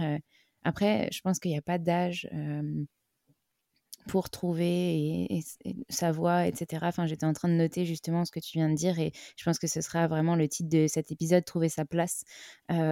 [0.64, 2.28] après, je pense qu'il n'y a pas d'âge
[4.08, 5.44] pour trouver et,
[5.88, 6.80] sa voix, etc.
[6.82, 9.44] Enfin, j'étais en train de noter justement ce que tu viens de dire et je
[9.44, 12.24] pense que ce sera vraiment le titre de cet épisode, trouver sa place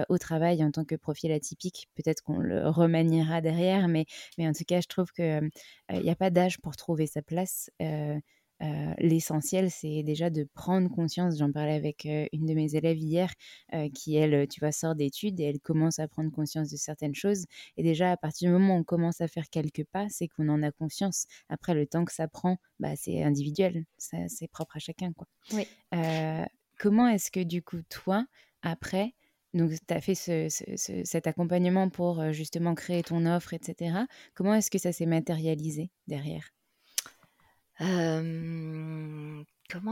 [0.09, 1.89] au travail en tant que profil atypique.
[1.95, 4.05] Peut-être qu'on le remaniera derrière, mais,
[4.37, 5.49] mais en tout cas, je trouve qu'il
[5.91, 7.69] n'y a pas d'âge pour trouver sa place.
[8.61, 11.37] Euh, l'essentiel, c'est déjà de prendre conscience.
[11.37, 13.31] J'en parlais avec une de mes élèves hier,
[13.73, 17.15] euh, qui, elle, tu vois, sort d'études et elle commence à prendre conscience de certaines
[17.15, 17.45] choses.
[17.77, 20.49] Et déjà, à partir du moment où on commence à faire quelques pas, c'est qu'on
[20.49, 21.25] en a conscience.
[21.49, 23.85] Après, le temps que ça prend, bah, c'est individuel.
[23.97, 25.13] C'est propre à chacun.
[25.13, 25.27] Quoi.
[25.53, 25.67] Oui.
[26.77, 28.25] comment est-ce que, du coup, toi,
[28.61, 29.13] après,
[29.53, 33.99] donc, tu as fait cet accompagnement pour justement créer ton offre, etc.
[34.33, 36.51] Comment est-ce que ça s'est matérialisé derrière?
[37.79, 39.45] Comment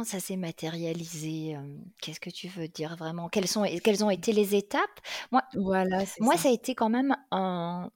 [0.04, 1.58] ça s'est matérialisé
[2.02, 3.30] Qu'est-ce que tu veux dire vraiment?
[3.30, 5.00] Quelles, sont, quelles ont été les étapes?
[5.32, 6.50] Moi, voilà, moi ça.
[6.50, 7.90] a été quand même un,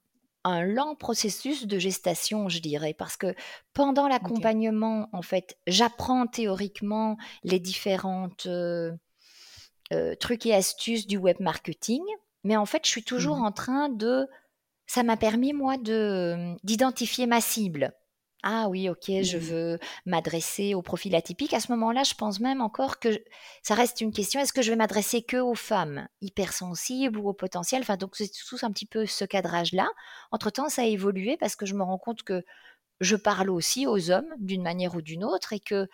[0.44, 3.34] un lent processus de gestation, je dirais, parce que
[3.72, 8.48] pendant l'accompagnement, en fait, j'apprends théoriquement les différentes
[10.20, 12.02] trucs et astuces du web marketing,
[12.44, 14.26] mais en fait, je suis toujours mmh en train de...
[14.86, 17.92] Ça m'a permis, moi, de d'identifier ma cible.
[18.42, 19.40] Ah oui, ok, je mmh.
[19.40, 21.52] veux m'adresser au profil atypique.
[21.52, 23.22] À ce moment-là, je pense même encore que
[23.62, 27.34] ça reste une question, est-ce que je vais m'adresser que aux femmes hypersensibles ou au
[27.34, 27.82] potentiel?
[27.82, 29.88] Enfin, donc c'est tout un petit peu ce cadrage-là.
[30.32, 32.44] Entre-temps, ça a évolué parce que je me rends compte que
[33.00, 35.88] je parle aussi aux hommes d'une manière ou d'une autre et que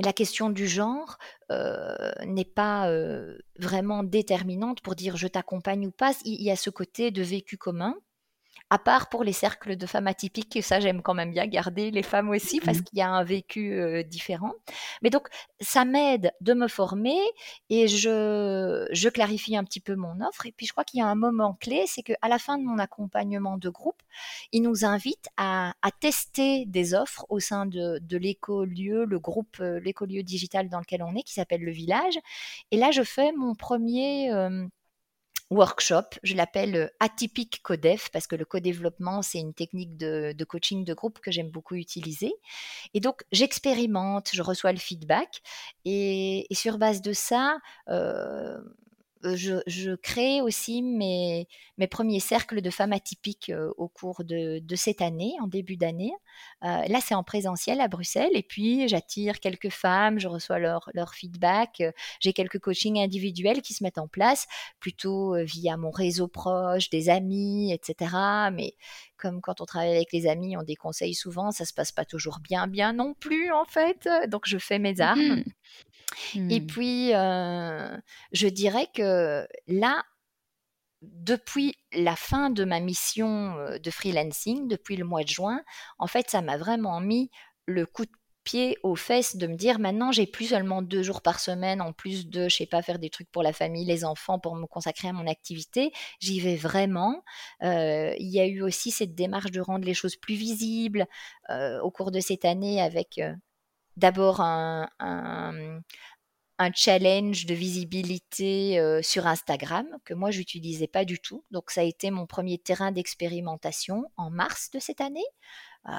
[0.00, 1.18] la question du genre
[1.50, 6.12] euh, n'est pas euh, vraiment déterminante pour dire je t'accompagne ou pas.
[6.24, 7.94] Il y a ce côté de vécu commun
[8.70, 11.90] à part pour les cercles de femmes atypiques, et ça j'aime quand même bien garder
[11.90, 12.82] les femmes aussi parce mmh.
[12.84, 14.52] qu'il y a un vécu euh, différent.
[15.02, 15.28] Mais donc
[15.60, 17.18] ça m'aide de me former
[17.70, 20.46] et je, je clarifie un petit peu mon offre.
[20.46, 22.64] Et puis je crois qu'il y a un moment clé, c'est qu'à la fin de
[22.64, 24.02] mon accompagnement de groupe,
[24.52, 29.56] il nous invite à, à tester des offres au sein de, de l'écolieu, le groupe,
[29.60, 32.18] euh, l'écolieu digital dans lequel on est, qui s'appelle le village.
[32.70, 34.32] Et là je fais mon premier...
[34.32, 34.66] Euh,
[35.50, 36.18] workshop.
[36.22, 40.94] Je l'appelle euh, atypique codef parce que le co-développement, c'est une technique de, coaching de
[40.94, 42.32] groupe que j'aime beaucoup utiliser.
[42.94, 45.42] Et donc, j'expérimente, je reçois le feedback
[45.84, 48.58] et, sur base de ça, euh,
[49.22, 51.46] je, crée aussi mes,
[51.76, 56.12] mes, premiers cercles de femmes atypiques au cours de, cette année, en début d'année.
[56.62, 58.32] là, c'est en présentiel à Bruxelles.
[58.34, 61.82] Et puis, j'attire quelques femmes, je reçois leur, leur feedback.
[62.20, 64.46] J'ai quelques coachings individuels qui se mettent en place,
[64.80, 68.14] plutôt via mon réseau proche, des amis, etc.
[68.52, 68.74] Mais
[69.16, 72.38] comme quand on travaille avec les amis, on déconseille souvent, ça se passe pas toujours
[72.40, 74.08] bien, bien non plus, en fait.
[74.28, 75.38] Donc, je fais mes armes.
[75.38, 75.44] Mmh
[76.48, 76.66] Et Mmh.
[76.66, 77.96] puis, euh,
[78.32, 80.04] je dirais que là,
[81.02, 85.62] depuis la fin de ma mission euh, de freelancing, depuis le mois de juin,
[85.98, 87.30] en fait, ça m'a vraiment mis
[87.66, 88.10] le coup de
[88.44, 91.92] pied aux fesses de me dire maintenant j'ai plus seulement deux jours par semaine en
[91.92, 94.64] plus de je sais pas faire des trucs pour la famille les enfants pour me
[94.66, 97.22] consacrer à mon activité j'y vais vraiment
[97.62, 101.06] Euh, il y a eu aussi cette démarche de rendre les choses plus visibles
[101.50, 103.34] euh, au cours de cette année avec euh,
[103.98, 105.80] d'abord un, un-
[106.74, 111.44] challenge de visibilité euh, sur Instagram que moi j'utilisais pas du tout.
[111.52, 115.24] Donc ça a été mon premier terrain d'expérimentation en mars de cette année.
[115.88, 115.92] Euh,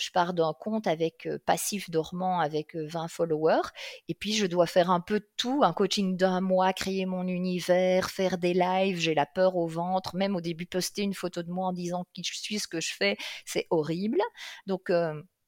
[0.00, 3.68] je pars d'un compte avec euh, passif dormant avec euh, 20 followers
[4.08, 7.26] et puis je dois faire un peu de tout, un coaching d'un mois, créer mon
[7.26, 11.42] univers, faire des lives, j'ai la peur au ventre, même au début poster une photo
[11.42, 14.20] de moi en disant qui je suis, ce que je fais, c'est horrible.
[14.66, 14.90] Donc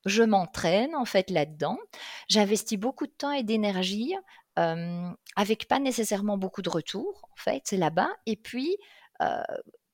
[0.04, 1.78] je m'entraîne en fait là-dedans.
[2.28, 4.14] J'investis beaucoup de temps et d'énergie
[5.36, 8.10] avec pas nécessairement beaucoup de retours en fait, là-bas.
[8.26, 8.76] Et puis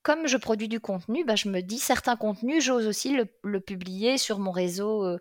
[0.07, 4.19] comme je produis du contenu, bah, je me dis certains contenus, j'ose aussi le, publier
[4.19, 5.19] sur mon réseau euh,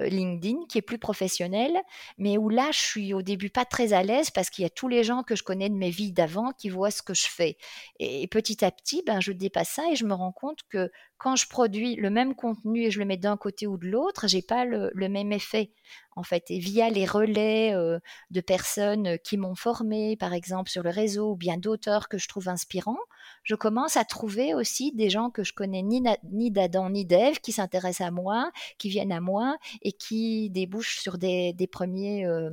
[0.00, 1.70] euh, LinkedIn qui est plus professionnel,
[2.16, 4.70] mais où là, je suis au début pas très à l'aise parce qu'il y a
[4.70, 7.28] tous les gens que je connais de mes vies d'avant qui voient ce que je
[7.28, 7.58] fais.
[7.98, 10.90] Et, et petit à petit, ben, je dépasse ça et je me rends compte que
[11.18, 14.28] quand je produis le même contenu et je le mets d'un côté ou de l'autre,
[14.28, 15.72] j'ai pas le, le même effet
[16.16, 16.50] en fait.
[16.50, 17.98] Et via les relais euh,
[18.30, 22.28] de personnes qui m'ont formé, par exemple sur le réseau, ou bien d'auteurs que je
[22.28, 22.98] trouve inspirants,
[23.42, 27.40] je commence à trouver aussi des gens que je connais ni, ni d'Adam ni d'Ève
[27.40, 32.50] qui s'intéressent à moi, qui viennent à moi et qui débouchent sur des, premiers euh,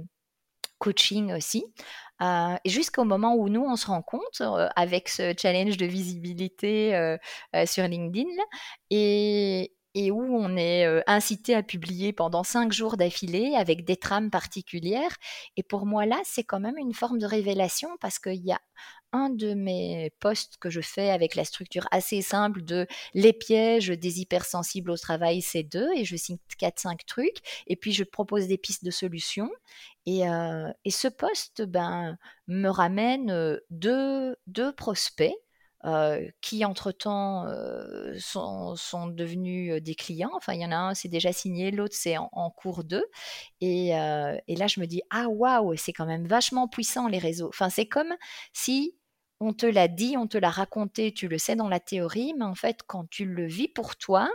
[0.79, 1.65] coachings aussi.
[2.21, 6.95] Euh, Jusqu'au moment où nous, on se rend compte euh, avec ce challenge de visibilité
[6.95, 7.17] euh,
[7.65, 8.29] sur LinkedIn
[8.89, 14.29] et, et où on est incité à publier pendant cinq jours d'affilée avec des trames
[14.29, 15.15] particulières.
[15.57, 18.59] Et pour moi, là, c'est quand même une forme de révélation parce qu'il y a
[19.11, 23.89] un de mes posts que je fais avec la structure assez simple de les pièges
[23.89, 27.37] des hypersensibles au travail, c'est deux, et je cite 4-5 trucs,
[27.67, 29.49] et puis je propose des pistes de solutions.
[30.05, 35.35] Et, euh, et ce post ben, me ramène euh, deux, deux prospects
[35.85, 37.45] euh, qui entre-temps
[38.19, 40.31] sont, sont, devenus des clients.
[40.35, 43.05] Enfin, il y en a un, c'est déjà signé, l'autre, c'est en, cours d'eux.
[43.61, 47.47] Et, et, là, je me dis, ah waouh, c'est quand même vachement puissant les réseaux.
[47.47, 48.13] Enfin, c'est comme
[48.51, 48.98] si
[49.39, 52.45] on te l'a dit, on te l'a raconté, tu le sais dans la théorie, mais
[52.45, 54.29] en fait, quand tu le vis pour toi,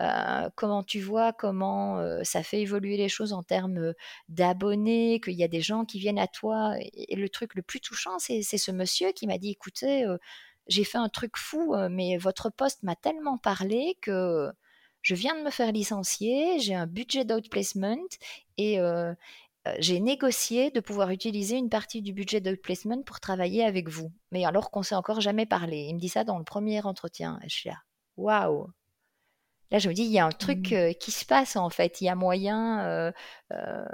[0.00, 3.94] euh, comment tu vois comment euh, ça fait évoluer les choses en termes
[4.28, 6.74] d'abonnés, qu'il y a des gens qui viennent à toi.
[6.94, 10.18] Et, le truc le plus touchant, c'est ce monsieur qui m'a dit, écoutez, euh,
[10.68, 14.50] j'ai fait un truc fou, euh, mais votre poste m'a tellement parlé que
[15.02, 17.98] je viens de me faire licencier, j'ai un budget d'outplacement
[18.56, 19.14] et, euh,
[19.78, 24.12] j'ai négocié de pouvoir utiliser une partie du budget d'outplacement pour travailler avec vous.
[24.30, 25.86] Mais alors qu'on s'est encore jamais parlé.
[25.88, 27.38] Il me dit ça dans le premier entretien.
[27.44, 27.78] Et je suis là,
[28.16, 28.68] waouh
[29.70, 30.74] Là, je me dis, il y a un truc Mmh.
[30.74, 32.00] euh, qui se passe en fait.
[32.00, 33.12] Il y a moyen euh,
[33.52, 33.84] euh,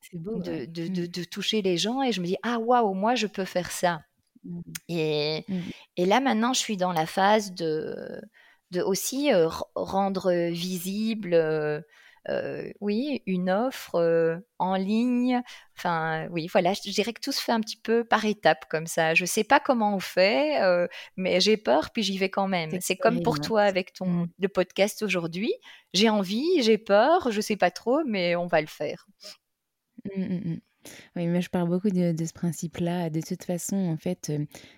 [0.00, 0.66] C'est beau, de, ouais.
[0.66, 0.88] de, Mmh.
[0.92, 2.02] de, de toucher les gens.
[2.02, 4.00] Et je me dis, ah waouh, moi, je peux faire ça.
[4.44, 4.60] Mmh.
[4.88, 5.58] Et, Mmh.
[5.96, 8.20] et là, maintenant, je suis dans la phase de,
[8.70, 11.84] de aussi euh, rendre visible,
[12.28, 15.40] euh, oui, une offre euh, en ligne.
[15.76, 18.86] Enfin, oui, voilà, je dirais que tout se fait un petit peu par étapes comme
[18.86, 19.14] ça.
[19.14, 22.70] Je sais pas comment on fait, euh, mais j'ai peur, puis j'y vais quand même.
[22.80, 24.28] C'est comme pour toi avec ton Mmh.
[24.38, 25.52] le podcast aujourd'hui.
[25.92, 29.06] J'ai envie, j'ai peur, je sais pas trop, mais on va le faire.
[30.04, 30.60] Mmh, mmh, mmh.
[31.16, 33.10] Oui, mais je parle beaucoup de, de ce principe-là.
[33.10, 34.32] De toute façon, en fait,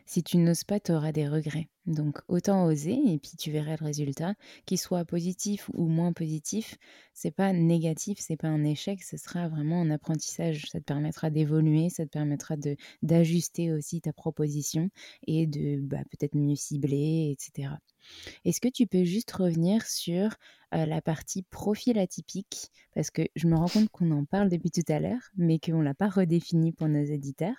[0.06, 1.68] si tu n'oses pas, tu auras des regrets.
[1.90, 4.34] Donc, autant oser et puis tu verras le résultat.
[4.64, 6.78] Qu'il soit positif ou moins positif,
[7.14, 10.66] c'est pas négatif, c'est pas un échec, ce sera vraiment un apprentissage.
[10.70, 12.54] Ça te permettra d'évoluer, ça te permettra
[13.02, 14.90] d'ajuster aussi ta proposition
[15.26, 17.74] et de bah, peut-être mieux cibler, etc.
[18.44, 20.30] Est-ce que tu peux juste revenir sur
[20.74, 24.70] euh, la partie profil atypique Parce que je me rends compte qu'on en parle depuis
[24.70, 27.56] tout à l'heure, mais qu'on ne l'a pas redéfini pour nos éditeurs.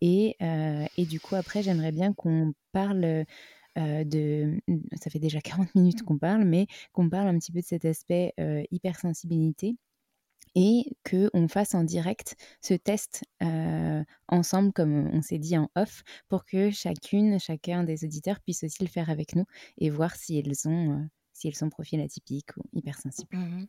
[0.00, 4.58] Et, euh, et du coup, après, j'aimerais bien qu'on parle euh, de...
[5.00, 7.84] Ça fait déjà 40 minutes qu'on parle, mais qu'on parle un petit peu de cet
[7.84, 8.32] aspect
[8.70, 9.76] hypersensibilité
[10.54, 13.24] et qu'on fasse en direct ce test
[14.28, 18.82] ensemble, comme on s'est dit en off, pour que chacune, chacun des auditeurs puisse aussi
[18.84, 19.44] le faire avec nous
[19.78, 21.08] et voir si elles ont,
[21.52, 23.30] sont profil atypiques ou hypersensibles.
[23.32, 23.66] Mhm.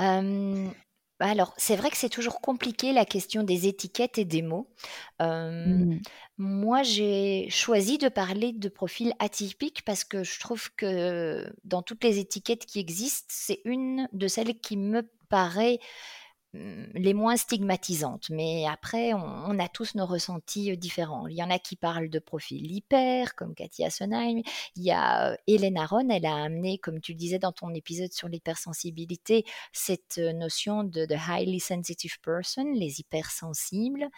[0.00, 0.70] Euh,
[1.20, 4.70] alors, c'est vrai que c'est toujours compliqué la question des étiquettes et des mots.
[5.22, 6.02] Euh, Mhm.
[6.38, 12.04] moi, j'ai choisi de parler de profil atypique parce que je trouve que dans toutes
[12.04, 15.80] les étiquettes qui existent, c'est une de celles qui me paraît Mmh,
[16.54, 18.28] les moins stigmatisantes.
[18.30, 21.26] Mais après, on, a tous nos ressentis euh, différents.
[21.26, 24.42] Il y en a qui parlent de profil hyper, comme Katia Sonheim.
[24.76, 27.72] Il y a euh, Hélène Aron, elle a amené, comme tu le disais dans ton
[27.74, 34.08] épisode sur l'hypersensibilité, cette euh, notion de highly sensitive person, les hypersensibles.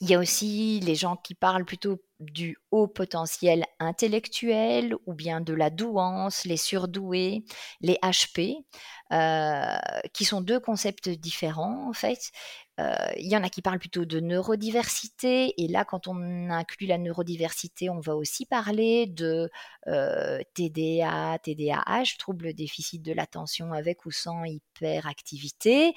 [0.00, 5.40] Il y a aussi les gens qui parlent plutôt du haut potentiel intellectuel ou bien
[5.40, 7.44] de la douance, les surdoués,
[7.80, 8.64] les HP,
[9.12, 9.76] euh,
[10.14, 12.30] qui sont deux concepts différents en fait.
[12.78, 16.86] Euh, il y en a qui parlent plutôt de neurodiversité, et là, quand on inclut
[16.86, 19.50] la neurodiversité, on va aussi parler de
[19.86, 25.94] euh, TDA, TDAH, trouble déficit de l'attention avec ou sans hyperactivité,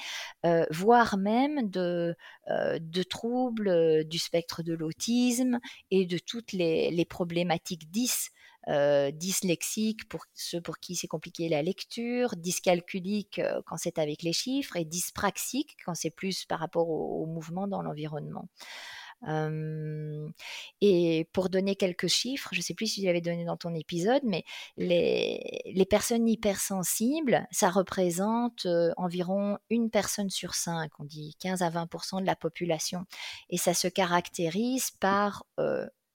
[0.71, 2.15] voire même de,
[2.47, 5.59] de troubles du spectre de l'autisme
[5.91, 8.31] et de toutes les, problématiques 10
[8.67, 9.11] euh,
[10.09, 14.75] pour ceux pour qui c'est compliqué la lecture, dyscalculique euh, quand c'est avec les chiffres
[14.75, 18.49] et dyspraxique quand c'est plus par rapport au, mouvement dans l'environnement.
[20.81, 23.73] et pour donner quelques chiffres, je ne sais plus si je l'avais donné dans ton
[23.75, 24.43] épisode, mais
[24.77, 31.61] les, les personnes hypersensibles, ça représente euh, environ une personne sur cinq, on dit 15
[31.61, 33.05] à 20% de la population.
[33.49, 35.45] Et ça se caractérise par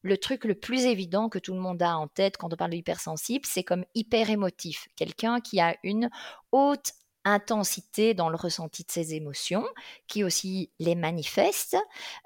[0.04, 2.72] le truc le plus évident que tout le monde a en tête quand on parle
[2.72, 6.10] d'hypersensible, c'est comme hyper émotif, quelqu'un qui a une
[6.52, 6.92] haute
[7.24, 9.64] intensité dans le ressenti de ses émotions,
[10.06, 11.76] qui aussi les manifeste,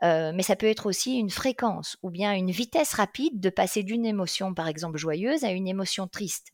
[0.03, 3.85] euh, mais ça peut être aussi une fréquence ou bien une vitesse rapide de passer
[3.85, 6.49] d'une émotion, par exemple, joyeuse à une émotion triste.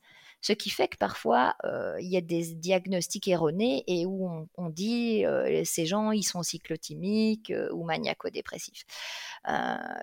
[0.45, 4.69] Ce qui fait que parfois, euh, il y a des diagnostics erronés et où on,
[4.69, 8.85] dit euh, ces gens, ils sont cyclotimiques euh, ou maniaco-dépressifs,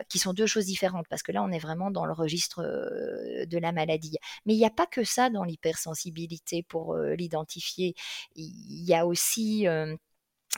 [0.09, 3.57] qui sont deux choses différentes parce que là, on est vraiment dans le registre de
[3.59, 4.17] la maladie.
[4.47, 7.93] Mais il n'y a pas que ça dans l'hypersensibilité pour l'identifier.
[8.35, 9.67] Il y a aussi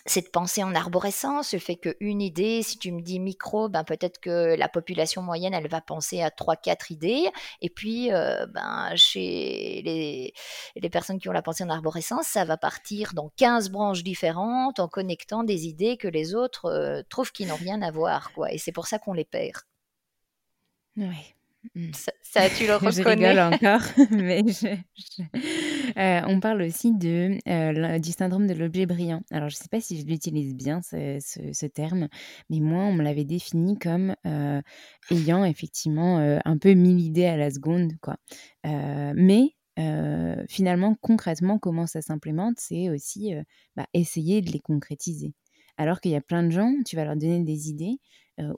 [0.05, 4.19] cette pensée en arborescence, le fait qu'une idée, si tu me dis micro, ben peut-être
[4.19, 7.29] que la population moyenne, elle va penser à 3-4 idées.
[7.61, 10.33] Et puis, euh, ben, chez les,
[10.75, 14.79] les, personnes qui ont la pensée en arborescence, ça va partir dans 15 branches différentes
[14.79, 18.33] en connectant des idées que les autres euh, trouvent qui n'ont rien à voir.
[18.33, 18.51] Quoi.
[18.51, 19.61] Et c'est pour ça qu'on les perd.
[20.97, 21.33] Oui.
[21.75, 21.91] Mmh.
[22.21, 23.33] Ça, tu le reconnais.
[23.35, 24.43] je encore, mais
[25.97, 29.21] euh, on parle aussi de, euh, du syndrome de l'objet brillant.
[29.31, 32.07] Alors, je ne sais pas si je l'utilise bien, ce, terme,
[32.49, 34.61] mais moi, on me l'avait défini comme euh,
[35.11, 37.93] ayant effectivement un peu mille idées à la seconde.
[38.65, 39.55] Mais
[40.47, 43.33] finalement, concrètement, comment ça s'implémente, c'est aussi
[43.75, 45.33] bah, essayer de les concrétiser.
[45.77, 47.97] Alors qu'il y a plein de gens, tu vas leur donner des idées,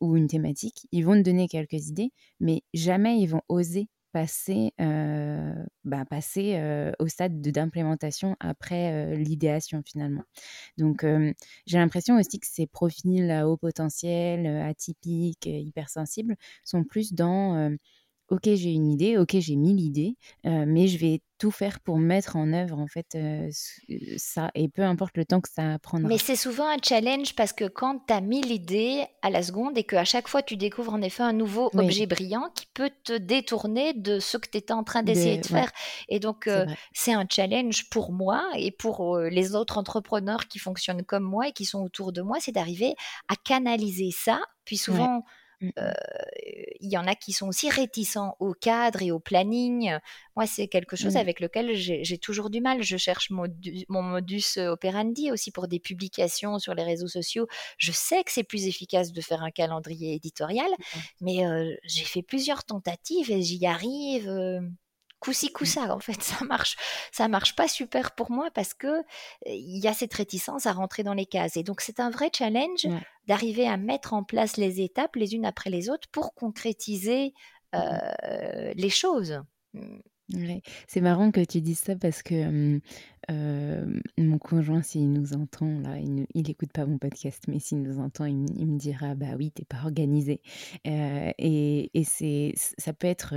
[0.01, 4.71] ou une thématique, ils vont te donner quelques idées, mais jamais ils vont oser passer,
[4.79, 5.53] euh,
[5.83, 10.23] bah, passer euh, au stade d'implémentation après l'idéation finalement.
[10.77, 11.05] Donc
[11.65, 17.75] j'ai l'impression aussi que ces profils à haut potentiel, atypiques, hypersensibles, sont plus dans
[18.29, 22.37] ok j'ai une idée, ok j'ai mille idées, mais je vais tout faire pour mettre
[22.37, 23.17] en œuvre en fait
[24.17, 26.07] ça et peu importe le temps que ça prendra.
[26.07, 29.77] Mais c'est souvent un challenge parce que quand tu as mille idées à la seconde
[29.77, 33.13] et qu'à chaque fois tu découvres en effet un nouveau objet brillant qui peut te
[33.13, 35.71] détourner de ce que tu étais en train d'essayer de, faire.
[36.09, 36.49] Et donc
[36.93, 41.51] c'est un challenge pour moi et pour les autres entrepreneurs qui fonctionnent comme moi et
[41.51, 42.95] qui sont autour de moi, c'est d'arriver
[43.27, 44.39] à canaliser ça.
[44.65, 45.23] Puis souvent,
[45.65, 45.93] mmh.
[46.79, 49.97] Il y en a qui sont aussi réticents au cadre et au planning.
[50.35, 52.83] Moi, c'est quelque chose avec lequel j'ai toujours du mal.
[52.83, 53.47] Je cherche mon,
[53.89, 57.47] modus operandi aussi pour des publications sur les réseaux sociaux.
[57.77, 60.69] Je sais que c'est plus efficace de faire un calendrier éditorial,
[61.21, 61.43] mais
[61.83, 64.29] j'ai fait plusieurs tentatives et j'y arrive
[65.19, 66.75] coup-ci, coup-ça, en fait, ça marche,
[67.11, 69.03] ça marche pas super pour moi parce que
[69.45, 71.57] il y a cette réticence à rentrer dans les cases.
[71.57, 72.87] Et donc, c'est un vrai challenge
[73.27, 77.33] d'arriver à mettre en place les étapes les unes après les autres pour concrétiser
[77.73, 77.89] mmh
[78.77, 79.41] les choses.
[80.87, 82.79] C'est marrant que tu dises ça parce que
[83.29, 87.99] mon conjoint, s'il nous entend, là, il, n'écoute écoute pas mon podcast, mais s'il nous
[87.99, 90.41] entend, il, me dira, bah oui, t'es pas organisé.
[90.85, 93.35] et, c'est, ça peut être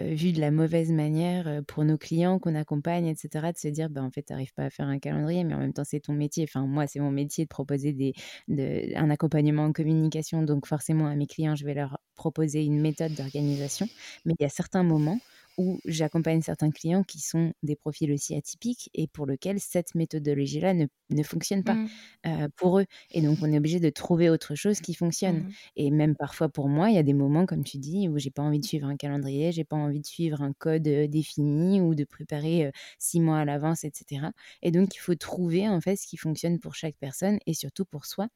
[0.00, 4.02] vu de la mauvaise manière pour nos clients qu'on accompagne, etc., de se dire, bah
[4.02, 6.44] en fait, t'arrives pas à faire un calendrier, mais en même temps, c'est ton métier.
[6.44, 8.14] Enfin, moi, c'est mon métier de proposer des,
[8.48, 12.80] de, un accompagnement en communication, donc forcément, à mes clients, je vais leur proposer une
[12.80, 13.88] méthode d'organisation.
[14.24, 15.18] Mais il y a certains moments
[15.58, 20.74] où j'accompagne certains clients qui sont des profils aussi atypiques et pour lesquels cette méthodologie-là
[20.74, 22.48] ne, ne, fonctionne pas mmh.
[22.56, 22.86] pour eux.
[23.10, 25.40] Et donc, on est obligé de trouver autre chose qui fonctionne.
[25.40, 25.52] Mmh.
[25.76, 28.30] Et même parfois pour moi, il y a des moments, comme tu dis, où j'ai
[28.30, 31.94] pas envie de suivre un calendrier, j'ai pas envie de suivre un code défini ou
[31.94, 34.26] de préparer six mois à l'avance, etc.
[34.62, 37.84] Et donc, il faut trouver en fait ce qui fonctionne pour chaque personne et surtout
[37.84, 38.28] pour soi.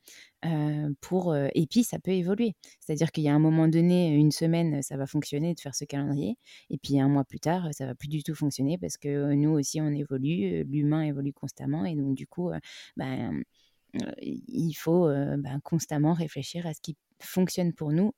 [1.01, 2.55] Pour, et puis, ça peut évoluer.
[2.81, 5.85] C'est-à-dire qu'il y a un moment donné, une semaine, ça va fonctionner de faire ce
[5.85, 6.37] calendrier.
[6.71, 9.51] Et puis, un mois plus tard, ça va plus du tout fonctionner parce que nous
[9.51, 11.85] aussi, on évolue, l'humain évolue constamment.
[11.85, 12.51] Et donc, du coup,
[12.97, 13.43] ben,
[14.19, 18.13] il faut ben, constamment réfléchir à ce qui fonctionne pour nous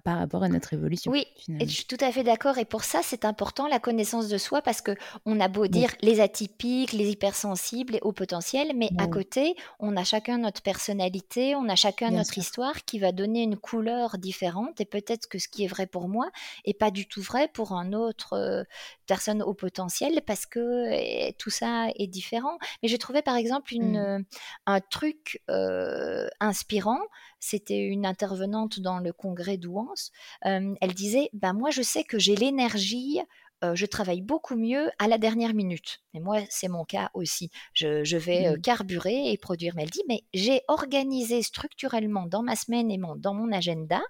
[0.00, 1.12] par rapport à notre évolution.
[1.12, 1.26] Oui,
[1.60, 2.58] et je suis tout à fait d'accord.
[2.58, 4.92] Et pour ça, c'est important la connaissance de soi parce que
[5.26, 9.96] on a beau dire les atypiques, les hypersensibles, les hauts potentiels, mais à côté, on
[9.96, 14.80] a chacun notre personnalité, on a chacun notre histoire qui va donner une couleur différente.
[14.80, 16.30] Et peut-être que ce qui est vrai pour moi
[16.64, 18.64] est pas du tout vrai pour un autre euh,
[19.06, 22.56] personne au potentiel parce que eh, tout ça est différent.
[22.82, 23.96] Mais j'ai trouvé par exemple une, mmh.
[23.96, 24.18] euh,
[24.66, 27.00] un truc euh, inspirant
[27.42, 30.12] c'était une intervenante dans le congrès d'Ouance,
[30.42, 33.20] elle disait ben Moi, je sais que j'ai l'énergie.
[33.62, 36.00] je travaille beaucoup mieux à la dernière minute.
[36.14, 37.50] Et moi, c'est mon cas aussi.
[37.74, 38.60] Je, vais mmh.
[38.62, 39.74] carburer et produire.
[39.74, 44.00] Mais elle dit, mais j'ai organisé structurellement dans ma semaine et dans mon agenda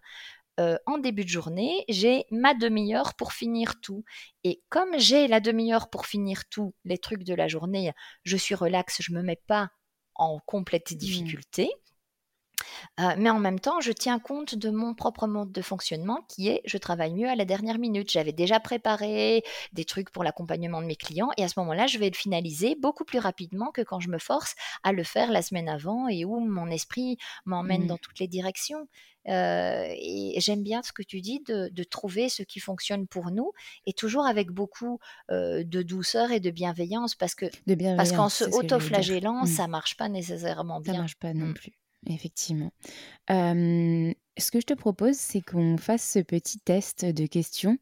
[0.86, 4.04] en début de journée, j'ai ma demi-heure pour finir tout.
[4.44, 7.92] Et comme j'ai la demi-heure pour finir tout, les trucs de la journée,
[8.24, 9.70] je suis relax, je me mets pas
[10.14, 10.96] en complète mmh.
[12.98, 16.48] Difficulté mais en même temps, je tiens compte de mon propre mode de fonctionnement qui
[16.48, 18.10] est je travaille mieux à la dernière minute.
[18.10, 21.98] J'avais déjà préparé des trucs pour l'accompagnement de mes clients et à ce moment-là, je
[21.98, 25.42] vais le finaliser beaucoup plus rapidement que quand je me force à le faire la
[25.42, 27.86] semaine avant et où mon esprit m'emmène mmh.
[27.86, 28.88] dans toutes les directions.
[29.26, 33.52] et j'aime bien ce que tu dis de, trouver ce qui fonctionne pour nous
[33.86, 34.98] et toujours avec beaucoup
[35.30, 37.46] de douceur et de bienveillance parce que
[37.96, 39.46] parce qu'en se auto-flagellant, mmh.
[39.46, 40.94] ça marche pas nécessairement bien.
[40.94, 41.54] Ça marche pas non mmh.
[41.54, 41.81] plus.
[42.06, 42.72] Effectivement.
[43.28, 47.78] ce que je te propose, c'est qu'on fasse ce petit test de questions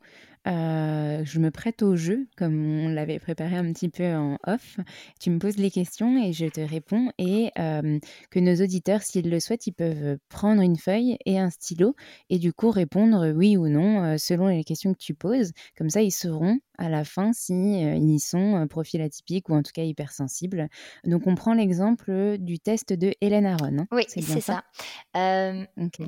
[0.47, 4.79] euh, je me prête au jeu, comme on l'avait préparé un petit peu en off.
[5.21, 7.11] Tu me poses les questions et je te réponds.
[7.19, 7.99] Et euh,
[8.31, 11.95] que nos auditeurs, s'ils le souhaitent, ils peuvent prendre une feuille et un stylo
[12.31, 15.53] et du coup répondre oui ou non euh, selon les questions que tu poses.
[15.77, 19.73] Comme ça, ils sauront à la fin si ils sont profil atypique ou en tout
[19.75, 20.69] cas hypersensibles.
[21.05, 23.81] Donc, on prend l'exemple du test de Hélène Aron.
[23.81, 23.87] Hein.
[23.93, 24.65] Oui, c'est ça?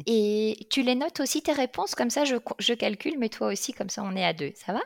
[0.06, 3.74] Et tu les notes aussi tes réponses, comme ça je, je calcule, mais toi aussi,
[3.74, 4.52] comme ça on est à deux.
[4.54, 4.80] Ça va?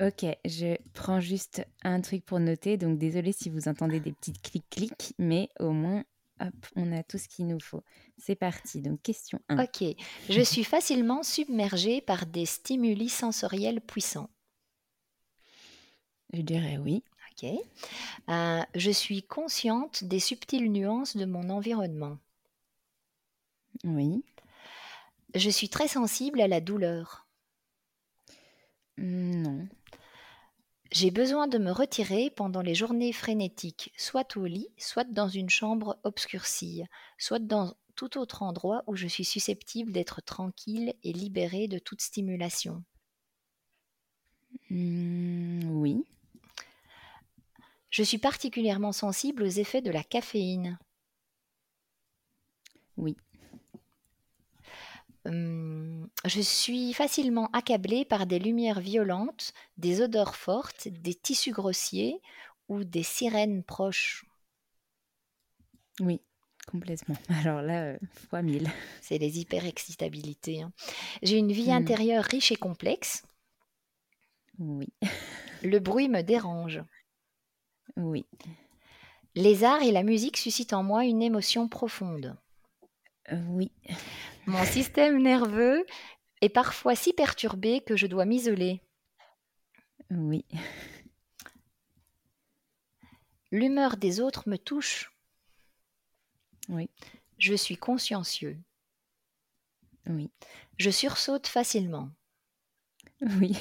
[0.00, 2.76] Ok, je prends juste un truc pour noter.
[2.76, 6.04] Donc, désolé si vous entendez des petites clics-clics, mais au moins,
[6.40, 7.82] hop, on a tout ce qu'il nous faut.
[8.18, 8.82] C'est parti.
[8.82, 9.62] Donc, question 1.
[9.62, 9.84] Ok,
[10.28, 14.28] je suis facilement submergée par des stimuli sensoriels puissants.
[16.32, 17.04] Je dirais oui.
[17.30, 17.50] Ok.
[18.28, 22.18] Euh, je suis consciente des subtiles nuances de mon environnement.
[23.84, 24.24] Oui.
[25.34, 27.25] Je suis très sensible à la douleur.
[28.98, 29.68] Non.
[30.92, 35.50] J'ai besoin de me retirer pendant les journées frénétiques, soit au lit, soit dans une
[35.50, 36.84] chambre obscurcie,
[37.18, 42.02] soit dans tout autre endroit où je suis susceptible d'être tranquille et libérée de toute
[42.02, 42.84] stimulation.
[44.70, 46.04] Mmh, oui.
[47.90, 50.78] Je suis particulièrement sensible aux effets de la caféine.
[52.96, 53.16] Oui.
[55.26, 62.20] Hum, je suis facilement accablée par des lumières violentes, des odeurs fortes, des tissus grossiers
[62.68, 64.24] ou des sirènes proches.
[66.00, 66.20] Oui,
[66.70, 67.16] complètement.
[67.40, 67.98] Alors là, euh,
[68.28, 68.70] fois mille.
[69.00, 70.62] C'est les hyperexcitabilités.
[70.62, 70.72] Hein.
[71.22, 71.76] J'ai une vie mmh.
[71.76, 73.24] intérieure riche et complexe.
[74.58, 74.88] Oui.
[75.62, 76.82] Le bruit me dérange.
[77.96, 78.26] Oui.
[79.34, 82.36] Les arts et la musique suscitent en moi une émotion profonde.
[83.32, 83.72] Euh, oui.
[84.46, 85.84] Mon système nerveux
[86.40, 88.80] est parfois si perturbé que je dois m'isoler.
[90.10, 90.44] Oui.
[93.50, 95.12] L'humeur des autres me touche.
[96.68, 96.88] Oui.
[97.38, 98.58] Je suis consciencieux.
[100.06, 100.30] Oui.
[100.78, 102.10] Je sursaute facilement.
[103.20, 103.56] Oui.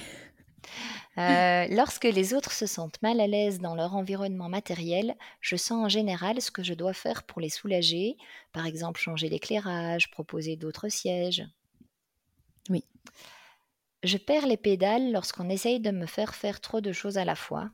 [1.18, 5.86] Euh, lorsque les autres se sentent mal à l'aise dans leur environnement matériel, je sens
[5.86, 8.18] en général ce que je dois faire pour les soulager,
[8.52, 11.44] par exemple changer l'éclairage, proposer d'autres sièges.
[12.70, 12.84] Oui.
[14.04, 17.36] Je perds les pédales lorsqu'on essaye de me faire faire trop de choses à la
[17.36, 17.70] fois.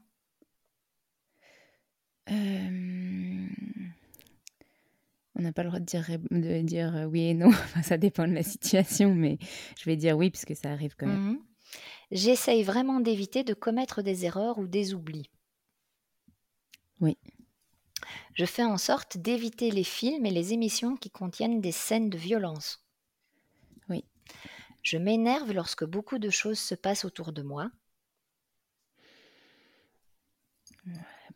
[2.29, 3.47] Euh,
[5.33, 7.49] on n'a pas le droit de dire, de dire oui et non,
[7.83, 9.39] ça dépend de la situation, mais
[9.79, 11.31] je vais dire oui puisque ça arrive quand même.
[11.31, 11.39] Mmh
[12.11, 15.29] j'essaye vraiment d'éviter de commettre des erreurs ou des oublis.
[16.99, 17.17] Oui.
[18.33, 22.17] Je fais en sorte d'éviter les films et les émissions qui contiennent des scènes de
[22.17, 22.85] violence.
[23.89, 24.05] Oui.
[24.83, 27.71] Je m'énerve lorsque beaucoup de choses se passent autour de moi.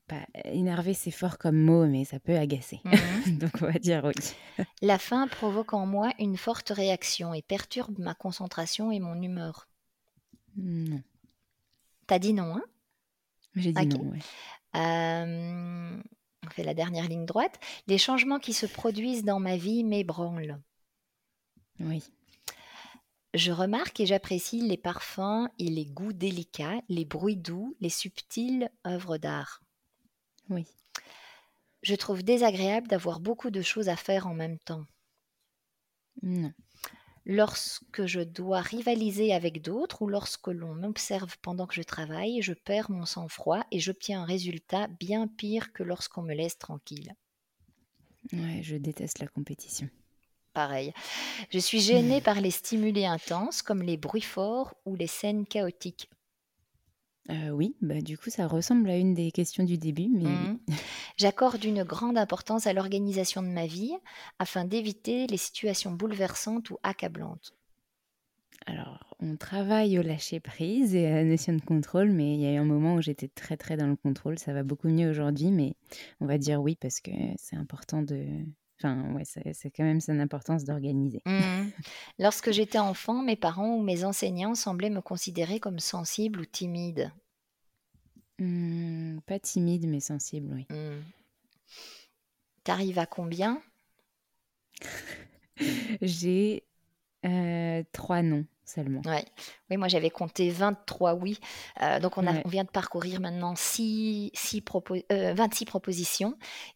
[0.07, 2.79] Pas énervé, c'est fort comme mot, mais ça peut agacer.
[2.83, 3.37] Mhm.
[3.39, 4.65] Donc on va dire oui.
[4.81, 9.67] La faim provoque en moi une forte réaction et perturbe ma concentration et mon humeur.
[10.55, 11.01] Non.
[12.07, 12.63] T'as dit non, hein?
[13.55, 14.19] J'ai dit non, ouais.
[14.75, 16.01] Euh,
[16.45, 17.59] on fait la dernière ligne droite.
[17.87, 20.61] Les changements qui se produisent dans ma vie m'ébranlent.
[21.79, 22.03] Oui.
[23.33, 28.69] Je remarque et j'apprécie les parfums et les goûts délicats, les bruits doux, les subtiles
[28.87, 29.61] œuvres d'art.
[30.49, 30.65] Oui.
[31.81, 34.85] Je trouve désagréable d'avoir beaucoup de choses à faire en même temps.
[36.21, 36.53] Non.
[37.25, 42.53] Lorsque je dois rivaliser avec d'autres ou lorsque l'on m'observe pendant que je travaille, je
[42.53, 47.15] perds mon sang-froid et j'obtiens un résultat bien pire que lorsqu'on me laisse tranquille.
[48.31, 49.89] Ouais, je déteste la compétition.
[50.53, 50.93] Pareil.
[51.51, 56.09] Je suis gênée par les stimuli intenses comme les bruits forts ou les scènes chaotiques.
[57.31, 60.31] Euh, oui, bah du coup ça ressemble à une des questions du début, mais oui.
[60.31, 60.59] Mhm.
[61.17, 63.93] J'accorde une grande importance à l'organisation de ma vie
[64.37, 67.53] afin d'éviter les situations bouleversantes ou accablantes.
[68.67, 72.45] Alors, on travaille au lâcher prise et à la notion de contrôle, mais il y
[72.47, 74.39] a eu un moment où j'étais très très dans le contrôle.
[74.39, 75.75] Ça va beaucoup mieux aujourd'hui, mais
[76.19, 78.25] on va dire oui parce que c'est important de.
[78.77, 81.21] Enfin, ouais, c'est quand même son importance d'organiser.
[81.25, 81.71] Mhm.
[82.19, 87.11] Lorsque j'étais enfant, mes parents ou mes enseignants semblaient me considérer comme sensible ou timide.
[88.37, 90.65] Hmm, pas timide, mais sensible, oui.
[90.69, 91.03] Mhm.
[92.65, 93.61] T'arrives à combien?
[96.01, 96.63] J'ai
[97.25, 99.01] euh, trois noms seulement.
[99.05, 99.23] Ouais.
[99.69, 101.39] Oui, moi j'avais compté 23 oui.
[101.81, 102.41] Euh, donc on, a- Ouais.
[102.45, 106.35] on vient de parcourir maintenant six- six propo- euh, 26 propositions.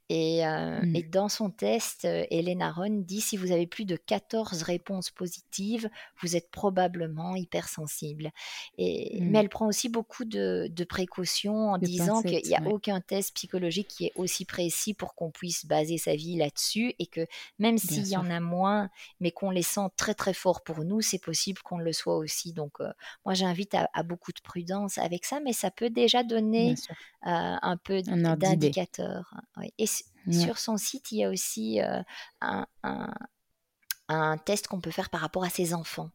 [0.09, 0.95] Et, euh, Mm.
[0.95, 5.11] et dans son test, euh, Hélène Aron dit si vous avez plus de 14 réponses
[5.11, 5.89] positives,
[6.21, 8.31] vous êtes probablement hypersensible.
[8.77, 9.19] Et.
[9.21, 12.71] Mais elle prend aussi beaucoup de, de précautions en De disant qu'il n'y a ouais.
[12.71, 16.93] aucun test psychologique qui est aussi précis pour qu'on puisse baser sa vie là-dessus.
[16.99, 17.27] Et que
[17.59, 18.89] même s'il y en a moins,
[19.19, 22.53] mais qu'on les sent très très forts pour nous, c'est possible qu'on le soit aussi.
[22.53, 22.91] Donc, euh,
[23.25, 26.73] moi, j'invite à, à beaucoup de prudence avec ça, mais ça peut déjà donner
[27.27, 29.33] euh, un peu d'indicateurs.
[29.57, 29.71] Oui.
[29.77, 29.85] Et
[30.27, 30.33] Ouais.
[30.33, 32.01] sur son site, il y a aussi euh,
[32.41, 33.13] un, un-
[34.09, 36.09] un test qu'on peut faire par rapport à ses enfants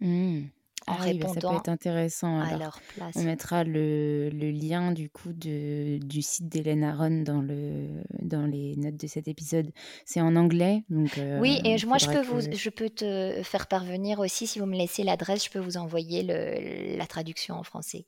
[0.00, 0.44] Hmm.
[0.86, 2.58] en Ah oui, bah, ça peut être intéressant à alors.
[2.58, 3.14] leur place.
[3.16, 8.46] On mettra le, le lien du coup de, du site d'Hélène Aron dans, le, dans
[8.46, 9.70] les notes de cet épisode.
[10.06, 12.88] C'est en anglais, donc Oui, euh, et je- moi je peux vous, que- je peux
[12.88, 17.06] te faire parvenir aussi si vous me laissez l'adresse, je peux vous envoyer le- la
[17.06, 18.06] traduction en français.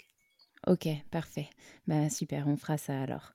[0.66, 1.50] Ok, parfait.
[1.86, 3.32] Bah, super, on fera ça alors.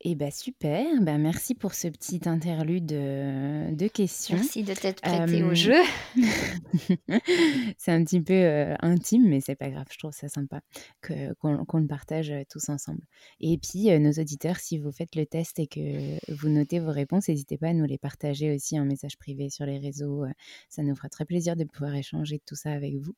[0.00, 4.36] Et bah super, bah, merci pour ce petit interlude euh, de questions.
[4.36, 5.74] Merci de t'être prêté au Euh, jeu.
[7.78, 10.60] c'est un petit peu euh, intime, mais c'est pas grave, je trouve ça sympa
[11.00, 13.00] que, qu'on, qu'on le partage euh, tous ensemble.
[13.40, 17.28] Et puis, nos auditeurs, si vous faites le test et que vous notez vos réponses,
[17.28, 20.24] n'hésitez pas à nous les partager aussi en message privé sur les réseaux.
[20.68, 23.14] Ça nous fera très plaisir de pouvoir échanger de tout ça avec vous.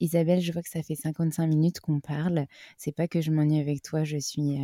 [0.00, 2.46] Isabelle, je vois que ça fait 55 minutes qu'on parle.
[2.76, 4.58] C'est pas que je m'ennuie avec toi, je suis,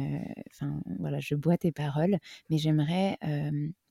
[0.50, 2.18] enfin voilà, je bois tes paroles,
[2.50, 3.18] mais j'aimerais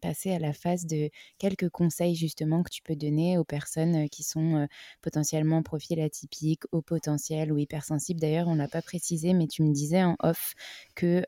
[0.01, 4.23] passer à la phase de quelques conseils justement que tu peux donner aux personnes qui
[4.23, 4.67] sont
[5.01, 8.19] potentiellement en profil atypique, au potentiel ou hypersensibles.
[8.19, 10.53] D'ailleurs, on l'a pas précisé, mais tu me disais en off
[10.95, 11.23] que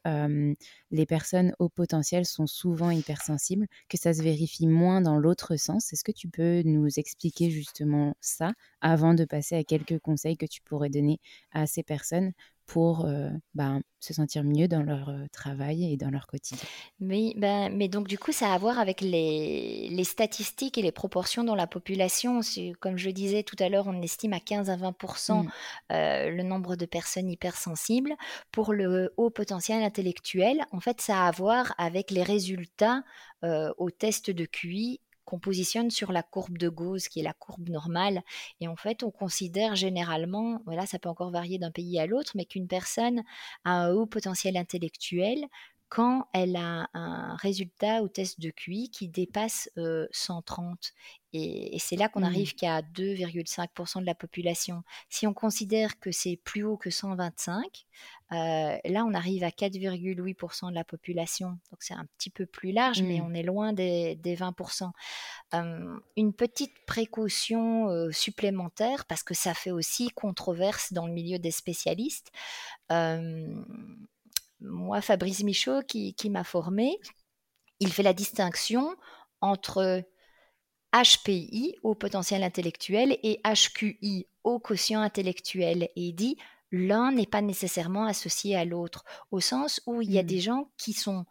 [0.91, 5.91] les personnes au potentiel sont souvent hypersensibles, que ça se vérifie moins dans l'autre sens.
[5.93, 10.45] Est-ce que tu peux nous expliquer justement ça avant de passer à quelques conseils que
[10.45, 11.19] tu pourrais donner
[11.51, 12.33] à ces personnes
[12.65, 16.67] pour euh, ben, se sentir mieux dans leur euh, travail et dans leur quotidien
[16.99, 20.81] Oui, ben, mais donc du coup, ça a à voir avec les, les statistiques et
[20.81, 22.39] les proportions dans la population.
[22.79, 24.93] Comme je disais tout à l'heure, on estime à 15 à 20
[25.29, 25.47] Mm.
[25.91, 28.13] euh, le nombre de personnes hypersensibles.
[28.51, 33.03] Pour le haut potentiel intellectuel, en fait, ça a à voir avec les résultats
[33.43, 37.33] euh, au test de QI qu'on positionne sur la courbe de Gauss, qui est la
[37.33, 38.21] courbe normale.
[38.61, 42.31] Et en fait, on considère généralement, voilà, ça peut encore varier d'un pays à l'autre,
[42.35, 43.23] mais qu'une personne
[43.63, 45.45] a un haut potentiel intellectuel
[45.93, 49.69] quand elle a un résultat au test de QI qui dépasse
[50.09, 50.91] 130.
[51.33, 52.23] Et, c'est là qu'on mmh.
[52.23, 54.81] arrive qu'à 2,5% de la population.
[55.09, 57.85] Si on considère que c'est plus haut que 125,
[58.31, 61.59] là on arrive à 4,8% de la population.
[61.69, 63.25] Donc c'est un petit peu plus large, mais mmh.
[63.27, 64.89] on est loin des, 20%.
[66.17, 72.31] une petite précaution supplémentaire, parce que ça fait aussi controverse dans le milieu des spécialistes
[74.63, 76.97] moi, Fabrice Michaud, qui, m'a formé,
[77.79, 78.95] il fait la distinction
[79.41, 80.03] entre
[80.93, 85.83] HPI, au potentiel intellectuel, et HQI, au quotient intellectuel.
[85.95, 86.37] Et il dit,
[86.71, 90.27] l'un n'est pas nécessairement associé à l'autre, au sens où il y a mmh.
[90.27, 91.25] des gens qui sont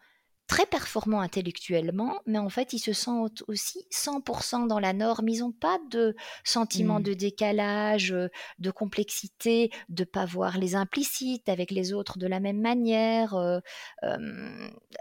[0.52, 5.26] très performants intellectuellement, mais en fait, ils se sentent aussi 100% dans la norme.
[5.30, 7.04] Ils n'ont pas de sentiment mmh.
[7.04, 8.28] de décalage, euh,
[8.58, 13.34] de complexité, de pas voir les implicites avec les autres de la même manière.
[13.34, 13.60] Euh,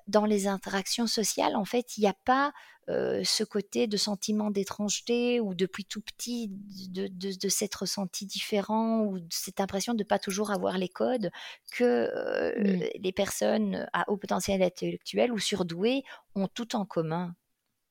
[0.07, 2.53] dans les interactions sociales, en fait, il n'y a pas
[2.89, 9.03] euh, ce côté de sentiment d'étrangeté ou depuis tout petit de, de, s'être senti différent
[9.05, 11.31] ou cette impression de ne pas toujours avoir les codes
[11.71, 16.03] que euh, les personnes à haut potentiel intellectuel ou surdouées
[16.35, 17.35] ont tout en commun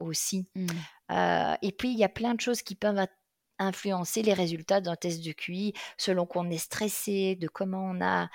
[0.00, 0.48] aussi.
[0.54, 0.66] Mmh.
[1.12, 3.06] Euh, et puis, il y a plein de choses qui peuvent
[3.60, 8.28] influencer les résultats d'un test de QI selon qu'on est stressé, de comment on a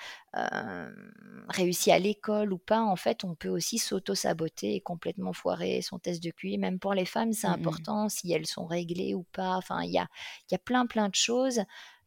[1.48, 2.82] réussi à l'école ou pas.
[2.82, 6.58] En fait, on peut aussi s'auto-saboter et complètement foirer son test de QI.
[6.58, 9.56] Même pour les femmes, c'est mmh important si elles sont réglées ou pas.
[9.56, 10.08] Enfin, il y a,
[10.50, 11.60] y a plein, plein de choses.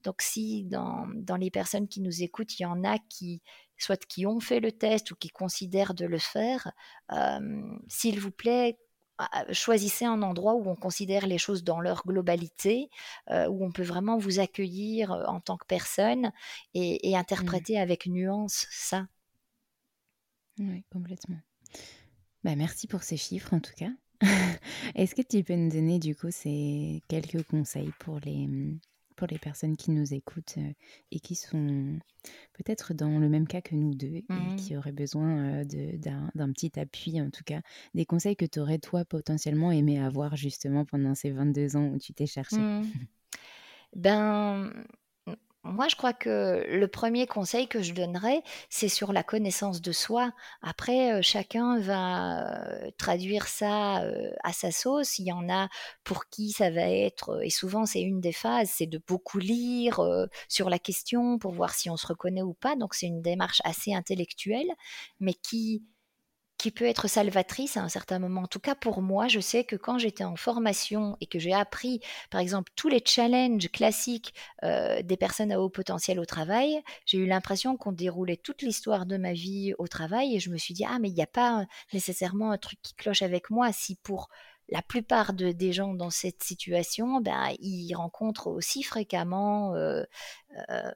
[0.03, 3.41] Donc, si dans, dans, les personnes qui nous écoutent, il y en a qui,
[3.77, 6.71] soit qui ont fait le test ou qui considèrent de le faire,
[7.87, 8.77] s'il vous plaît,
[9.51, 12.89] choisissez un endroit où on considère les choses dans leur globalité,
[13.29, 16.31] euh, où on peut vraiment vous accueillir euh, en tant que personne
[16.73, 17.15] et, mmh.
[17.15, 19.07] interpréter avec nuance ça.
[20.59, 21.39] Oui, complètement.
[22.43, 23.91] Bah, merci pour ces chiffres en tout cas.
[24.95, 28.79] Est-ce que tu peux nous donner du coup ces quelques conseils pour les, mmh,
[29.19, 30.71] pour les personnes qui nous écoutent euh,
[31.11, 31.99] et qui sont
[32.53, 34.55] peut-être dans le même cas que nous deux et mmh.
[34.55, 35.63] qui auraient besoin euh,
[36.33, 37.59] d'un petit appui, en tout cas,
[37.93, 41.97] des conseils que tu aurais toi potentiellement aimé avoir justement pendant ces 22 ans où
[41.97, 42.85] tu t'es cherché mmh.
[43.95, 44.71] Ben,
[45.63, 49.91] moi, je crois que le premier conseil que je donnerais, c'est sur la connaissance de
[49.91, 50.31] soi.
[50.61, 52.45] Après, chacun va
[52.97, 54.03] traduire ça
[54.43, 55.19] à sa sauce.
[55.19, 55.67] Il y en a
[56.03, 59.99] pour qui ça va être, et souvent c'est une des phases, c'est de beaucoup lire
[60.47, 62.75] sur la question pour voir si on se reconnaît ou pas.
[62.75, 64.69] Donc c'est une démarche assez intellectuelle,
[65.19, 65.83] mais qui
[66.59, 68.41] qui peut être salvatrice à un certain moment.
[68.41, 71.53] En tout cas, pour moi, je sais que quand j'étais en formation et que j'ai
[71.53, 74.33] appris, par exemple, tous les challenges classiques
[74.63, 79.05] euh, des personnes à haut potentiel au travail, j'ai eu l'impression qu'on déroulait toute l'histoire
[79.05, 81.27] de ma vie au travail et je me suis dit, ah, mais il n'y a
[81.27, 84.29] pas nécessairement un truc qui cloche avec moi si pour
[84.71, 90.03] la plupart des gens dans cette situation, ben, ils rencontrent aussi fréquemment euh,
[90.69, 90.91] euh,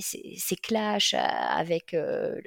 [0.00, 2.40] ces, clashs avec euh,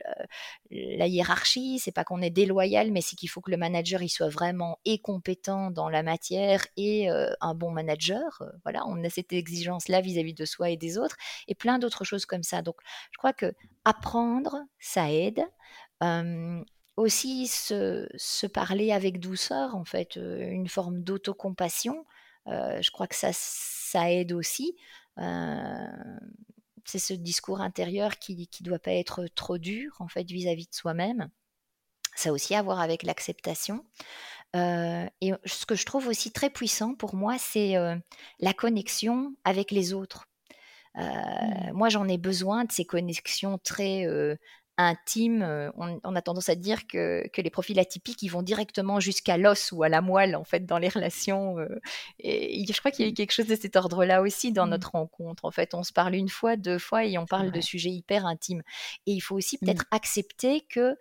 [0.71, 1.79] la hiérarchie.
[1.79, 4.79] C'est pas qu'on est déloyal, mais c'est qu'il faut que le manager il soit vraiment
[4.85, 8.43] et compétent dans la matière et un bon manager.
[8.63, 11.17] Voilà, on a cette exigence-là vis-à-vis de soi et des autres,
[11.47, 12.61] et plein d'autres choses comme ça.
[12.61, 12.77] Donc,
[13.11, 13.53] je crois que
[13.85, 15.43] apprendre, ça aide
[16.97, 22.05] aussi se, parler avec douceur, en fait, une forme d'autocompassion.
[22.47, 24.75] je crois que ça, ça aide aussi.
[25.17, 30.75] c'est ce discours intérieur qui ne doit pas être trop dur, en fait, vis-à-vis de
[30.75, 31.29] soi-même.
[32.15, 33.85] Ça a aussi à voir avec l'acceptation.
[34.53, 37.75] et ce que je trouve aussi très puissant pour moi, c'est
[38.39, 40.27] la connexion avec les autres.
[40.95, 41.71] Mmh.
[41.73, 44.05] Moi, j'en ai besoin de ces connexions très
[44.87, 45.41] intime.
[45.41, 49.71] Euh, on, a tendance à dire que, les profils atypiques, ils vont directement jusqu'à l'os
[49.71, 51.59] ou à la moelle, en fait, dans les relations.
[51.59, 51.79] Euh,
[52.19, 54.69] et je crois qu'il y a eu quelque chose de cet ordre-là aussi dans mmh.
[54.69, 55.45] notre rencontre.
[55.45, 58.25] En fait, on se parle une fois, deux fois et on parle de sujets hyper
[58.25, 58.63] intimes.
[59.05, 59.65] Et il faut aussi mmh.
[59.65, 60.95] peut-être accepter que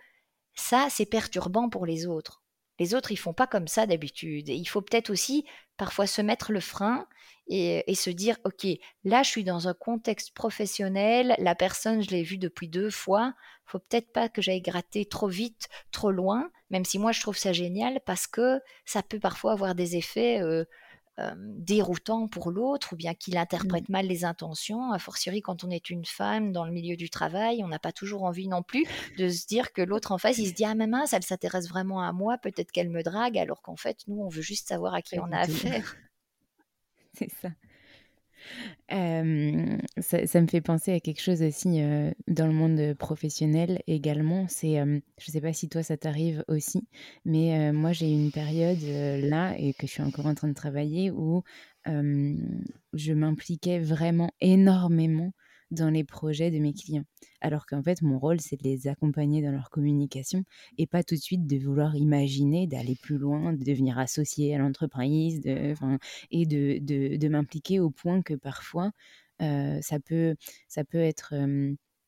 [0.55, 2.40] ça, c'est perturbant pour les autres.
[2.81, 4.49] Les autres, ils font pas comme ça d'habitude.
[4.49, 5.45] Il faut peut-être aussi
[5.77, 7.07] parfois se mettre le frein
[7.47, 8.67] et, se dire, OK,
[9.05, 13.35] là, je suis dans un contexte professionnel, la personne, je l'ai vue depuis deux fois,
[13.67, 17.37] faut peut-être pas que j'aille gratter trop vite, trop loin, même si moi, je trouve
[17.37, 20.65] ça génial parce que ça peut parfois avoir des effets euh,
[21.21, 23.93] euh, déroutants pour l'autre ou bien qu'il interprète mmh.
[23.93, 27.63] mal les intentions, a fortiori quand on est une femme dans le milieu du travail,
[27.63, 28.85] on n'a pas toujours envie non plus
[29.19, 31.69] de se dire que l'autre en face, il se dit, ah, mais mince, elle s'intéresse
[31.69, 34.95] vraiment à moi, peut-être qu'elle me drague, alors qu'en fait, nous, on veut juste savoir
[34.95, 35.97] à qui on a affaire.
[37.15, 37.49] C'est ça.
[38.89, 41.81] Ça, me fait penser à quelque chose aussi
[42.29, 44.47] dans le monde professionnel également.
[44.49, 46.87] C'est, je ne sais pas si toi ça t'arrive aussi,
[47.25, 51.11] mais moi j'ai une période là et que je suis encore en train de travailler
[51.11, 51.43] où
[51.87, 55.33] je m'impliquais vraiment énormément
[55.71, 57.05] dans les projets de mes clients.
[57.41, 60.45] Alors qu'en fait, mon rôle, c'est de les accompagner dans leur communication
[60.79, 64.59] et pas tout de suite de vouloir imaginer d'aller plus loin, de devenir associé à
[64.59, 65.75] l'entreprise de,
[66.31, 68.93] et de, de, de m'impliquer au point que parfois,
[69.43, 70.37] euh, ça, peut,
[70.69, 71.35] ça peut être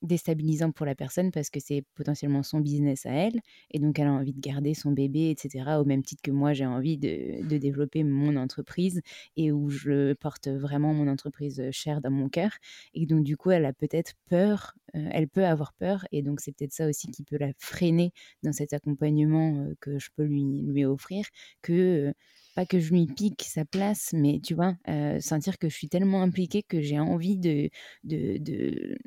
[0.03, 3.40] déstabilisant pour la personne parce que c'est potentiellement son business à elle
[3.70, 5.76] et donc elle a envie de garder son bébé, etc.
[5.80, 9.00] Au même titre que moi, j'ai envie de, de, développer mon entreprise
[9.36, 12.50] et où je porte vraiment mon entreprise chère dans mon cœur.
[12.94, 16.40] Et donc du coup, elle a peut-être peur, euh, elle peut avoir peur et donc
[16.40, 20.24] c'est peut-être ça aussi qui peut la freiner dans cet accompagnement euh, que je peux
[20.24, 21.26] lui, lui offrir
[21.62, 22.09] que...
[22.09, 22.12] Euh,
[22.55, 24.76] pas que je lui pique sa place, mais tu vois,
[25.20, 27.70] sentir que je suis tellement impliquée que j'ai envie de,
[28.05, 28.98] de, de,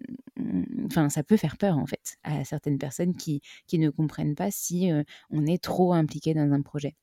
[0.85, 4.51] enfin, ça peut faire peur en fait à certaines personnes qui, qui ne comprennent pas
[4.51, 4.89] si
[5.29, 6.95] on est trop impliqué dans un projet.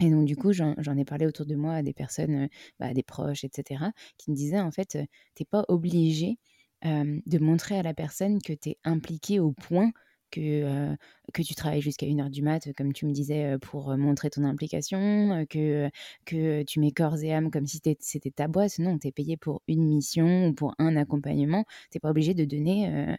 [0.00, 2.48] Et donc, du coup, j'en ai parlé autour de moi à des personnes,
[2.78, 4.96] bah, des proches, etc., qui me disaient, en fait,
[5.34, 6.38] t'es pas obligé
[6.84, 9.90] de montrer à la personne que tu es impliqué au point
[10.30, 10.96] que,
[11.32, 15.46] que tu travailles jusqu'à 1h du mat, comme tu me disais, pour montrer ton implication,
[15.48, 15.90] que,
[16.24, 18.78] que tu mets corps et âme comme si c'était ta boîte.
[18.78, 21.64] Non, tu es payé pour une mission ou pour un accompagnement.
[21.90, 23.16] Tu pas obligé de donner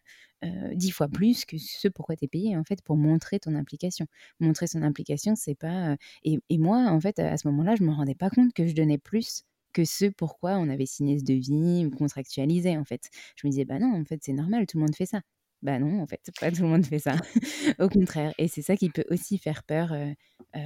[0.74, 4.08] dix fois plus que ce pourquoi tu es payé, en fait, pour montrer ton implication.
[4.40, 5.98] Montrer son implication, c'est pas...
[6.24, 8.74] Et, et, moi, en fait, à ce moment-là, je me rendais pas compte que je
[8.76, 9.44] donnais plus
[9.74, 13.10] que ce pourquoi on avait signé ce devis ou contractualisé, en fait.
[13.36, 15.22] Je me disais, bah non, en fait, c'est normal, tout le monde fait ça.
[15.62, 17.16] Bah non, en fait, pas tout le monde fait ça.
[17.80, 18.34] Au contraire.
[18.38, 19.94] Et c'est ça qui peut aussi faire peur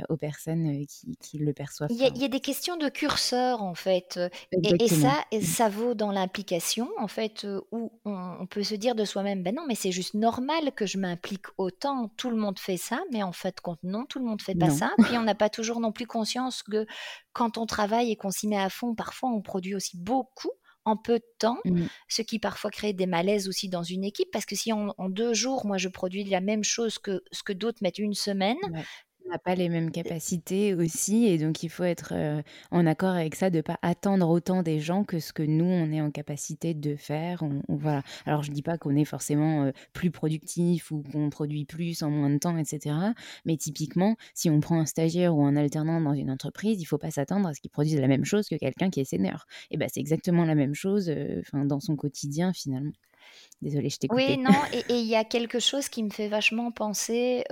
[0.08, 0.86] aux personnes
[1.20, 1.90] qui, le perçoivent.
[1.92, 4.20] Il y, a, des questions de curseur, en fait.
[4.52, 5.42] Et, ça, et mmh.
[5.42, 9.64] ça vaut dans l'implication, en fait, où on, peut se dire de soi-même, ben non,
[9.68, 12.10] mais c'est juste normal que je m'implique autant.
[12.16, 14.70] Tout le monde fait ça, mais en fait, quand non, tout le monde fait pas
[14.70, 14.92] ça.
[15.04, 16.86] Puis on n'a pas toujours non plus conscience que
[17.34, 20.52] quand on travaille et qu'on s'y met à fond, parfois on produit aussi beaucoup
[20.86, 21.84] en peu de temps, mmh.
[22.08, 25.34] ce qui parfois crée des malaises aussi dans une équipe, parce que si en, deux
[25.34, 28.58] jours, moi, je produis la même chose que ce que d'autres mettent une semaine,
[29.30, 32.14] n'a pas les mêmes capacités aussi, et donc il faut être
[32.72, 35.66] en accord avec ça, de ne pas attendre autant des gens que ce que nous,
[35.66, 37.44] on est en capacité de faire.
[37.68, 38.04] voilà.
[38.26, 42.10] Alors je ne dis pas qu'on est forcément plus productif ou qu'on produit plus en
[42.12, 43.14] moins de temps, etc.
[43.46, 46.88] Mais typiquement, si on prend un stagiaire ou un alternant dans une entreprise, il ne
[46.88, 49.46] faut pas s'attendre à ce qu'il produise la même chose que quelqu'un qui est senior.
[49.72, 51.12] Et ben c'est exactement la même chose
[51.54, 52.92] dans son quotidien finalement.
[53.62, 56.72] Désolée, je t'ai Oui, non, et il y a quelque chose qui me fait vachement
[56.72, 57.46] penser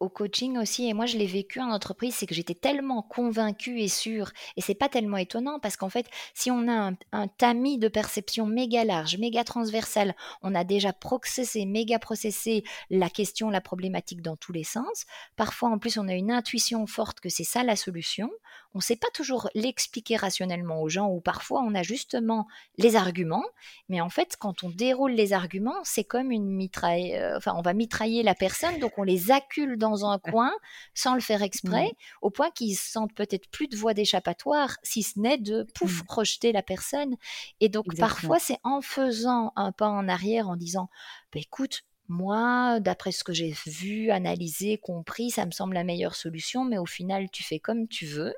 [0.00, 3.80] au coaching aussi, et moi je l'ai vécu en entreprise, c'est que j'étais tellement convaincue
[3.80, 7.78] et sûre, et c'est pas tellement étonnant parce qu'en fait, si on a un, tamis
[7.78, 13.60] de perception méga large, méga transversal, on a déjà processé, méga processé la question, la
[13.60, 15.04] problématique dans tous les sens.
[15.36, 18.30] Parfois, en plus, on a une intuition forte que c'est ça la solution.
[18.74, 22.46] On ne sait pas toujours l'expliquer rationnellement aux gens, ou parfois on a justement
[22.78, 23.44] les arguments,
[23.88, 27.14] mais en fait, quand on déroule les arguments, c'est comme une mitraille.
[27.14, 30.52] Euh, enfin, on va mitrailler la personne, donc on les accule dans un coin
[30.94, 31.92] sans le faire exprès,
[32.22, 36.06] au point qu'ils sentent peut-être plus de voie d'échappatoire, si ce n'est de pouf mmh.
[36.08, 37.16] rejeter la personne.
[37.60, 40.88] Et donc parfois, c'est en faisant un pas en arrière, en disant,
[41.32, 46.14] bah, écoute, moi, d'après ce que j'ai vu, analysé, compris, ça me semble la meilleure
[46.14, 48.34] solution, mais au final, tu fais comme tu veux.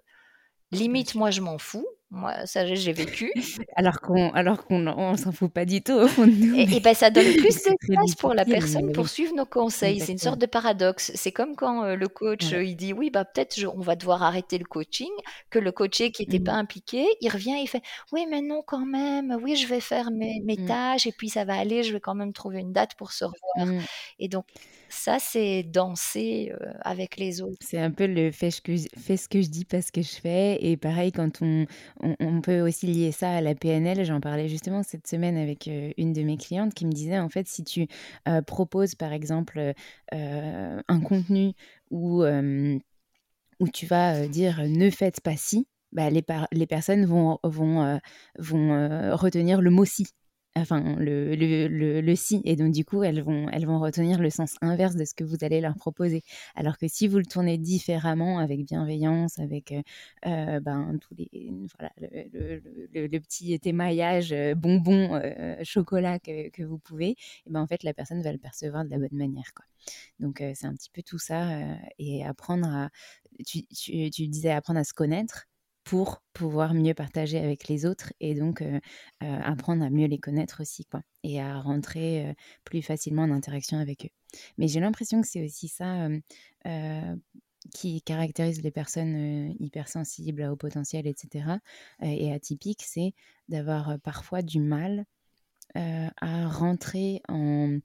[0.74, 1.86] Limite, moi, je m'en fous.
[2.14, 3.32] Moi, ça, j'ai vécu.
[3.76, 6.54] alors qu'on alors qu'on on s'en fout pas du tout nous.
[6.54, 9.98] Et, ben, ça donne plus d'espace pour la personne pour suivre nos conseils.
[9.98, 11.10] C'est une sorte de paradoxe.
[11.16, 14.22] C'est comme quand euh, le coach euh, il dit oui bah peut-être on va devoir
[14.22, 15.10] arrêter le coaching,
[15.50, 16.44] que le coaché qui n'était mmh.
[16.44, 19.80] pas impliqué, il revient et il fait oui mais non quand même, oui je vais
[19.80, 20.66] faire mes, mes mmh.
[20.66, 23.24] tâches et puis ça va aller, je vais quand même trouver une date pour se
[23.24, 23.66] revoir.
[23.66, 23.80] Mmh.
[24.20, 24.46] Et donc
[24.88, 27.58] ça, c'est danser avec les autres.
[27.60, 30.02] C'est un peu le fais ce, que je, fais ce que je dis, parce que
[30.02, 30.58] je fais.
[30.64, 31.66] Et pareil, quand on,
[32.00, 36.12] on, peut aussi lier ça à la PNL, j'en parlais justement cette semaine avec une
[36.12, 37.86] de mes clientes qui me disait, en fait, si tu
[38.46, 39.72] proposes, par exemple,
[40.12, 41.52] un contenu
[41.90, 48.00] où, où tu vas dire ne faites pas ci, bah, les, les personnes vont, vont,
[48.38, 50.06] vont retenir le mot si
[50.56, 52.40] enfin le, le, le, si.
[52.44, 55.24] Et donc du coup elles vont elles vont retenir le sens inverse de ce que
[55.24, 56.22] vous allez leur proposer.
[56.54, 59.82] Alors que si vous le tournez différemment avec bienveillance avec euh,
[60.26, 65.20] euh, ben tous les voilà le, petit émaillage euh, bonbon
[65.62, 67.10] chocolat que, que, vous pouvez
[67.46, 69.64] et ben en fait la personne va le percevoir de la bonne manière quoi.
[70.18, 71.58] Donc c'est un petit peu tout ça
[71.98, 72.90] et apprendre à
[73.44, 75.46] tu, tu, tu disais apprendre à se connaître
[75.84, 78.64] pour pouvoir mieux partager avec les autres et donc
[79.20, 84.06] apprendre à mieux les connaître aussi, quoi, et à rentrer plus facilement en interaction avec
[84.06, 84.38] eux.
[84.58, 86.08] Mais j'ai l'impression que c'est aussi ça
[87.72, 91.46] qui caractérise les personnes hypersensibles à haut potentiel, etc.,
[92.02, 93.12] et atypiques, c'est
[93.48, 95.04] d'avoir parfois du mal
[95.74, 97.78] à rentrer en,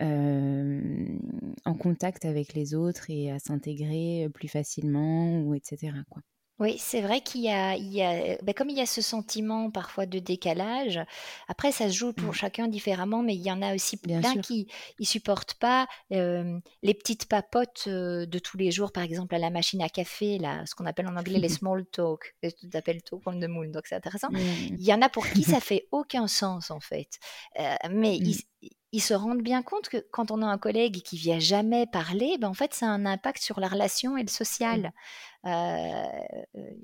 [0.00, 5.92] en contact avec les autres et à s'intégrer plus facilement, ou etc.
[6.10, 6.22] Quoi.
[6.62, 9.02] Oui, c'est vrai qu'il y a, il y a bah, comme il y a ce
[9.02, 11.00] sentiment parfois de décalage,
[11.48, 12.34] après ça se joue pour mmh.
[12.34, 14.68] chacun différemment, mais il y en a aussi plein qui
[15.00, 19.82] ne supportent pas les petites papotes de tous les jours, par exemple à la machine
[19.82, 23.40] à café, là, ce qu'on appelle en anglais les small talk, tout appelle talk on
[23.40, 24.30] the moon, donc c'est intéressant.
[24.30, 24.38] Mmh.
[24.78, 27.18] Il y en a pour qui ça fait aucun sens en fait,
[27.90, 28.70] mais mmh ils
[29.00, 32.48] se rendent bien compte que quand on a un collègue qui vient jamais parler, ben
[32.48, 34.92] en fait, ça a un impact sur la relation et le social.
[35.46, 36.04] Euh,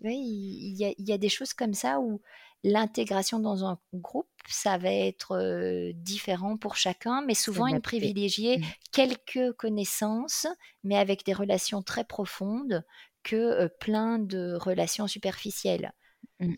[0.03, 2.23] il, y a, des choses comme ça où
[2.65, 8.65] l'intégration dans un groupe, ça va être différent pour chacun, mais souvent une privilégier mmh.
[8.91, 10.47] quelques connaissances,
[10.85, 12.85] mais avec des relations très profondes,
[13.23, 15.93] que plein de relations superficielles.
[16.41, 16.55] Mmh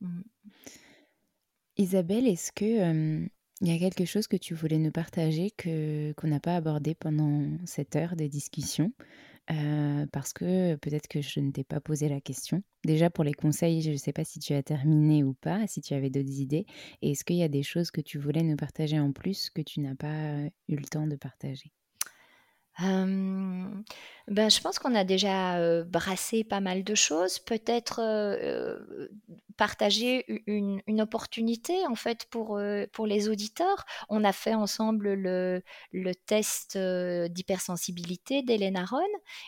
[0.00, 0.22] mmh.
[1.76, 3.28] Isabelle, est-ce que
[3.60, 6.94] il y a quelque chose que tu voulais nous partager que qu'on n'a pas abordé
[6.94, 8.92] pendant cette heure de discussion
[9.50, 12.62] euh, parce que peut-être que je ne t'ai pas posé la question.
[12.84, 15.80] Déjà pour les conseils, je ne sais pas si tu as terminé ou pas, si
[15.82, 16.66] tu avais d'autres idées.
[17.02, 19.62] Et est-ce qu'il y a des choses que tu voulais nous partager en plus que
[19.62, 21.72] tu n'as pas eu le temps de partager?
[22.78, 27.38] Ben, je pense qu'on a déjà brassé pas mal de choses.
[27.38, 28.00] Peut-être
[29.56, 32.60] partager une, opportunité en fait pour,
[32.92, 33.84] pour les auditeurs.
[34.08, 38.98] On a fait ensemble le, le test d'hypersensibilité d'Hélène Aron.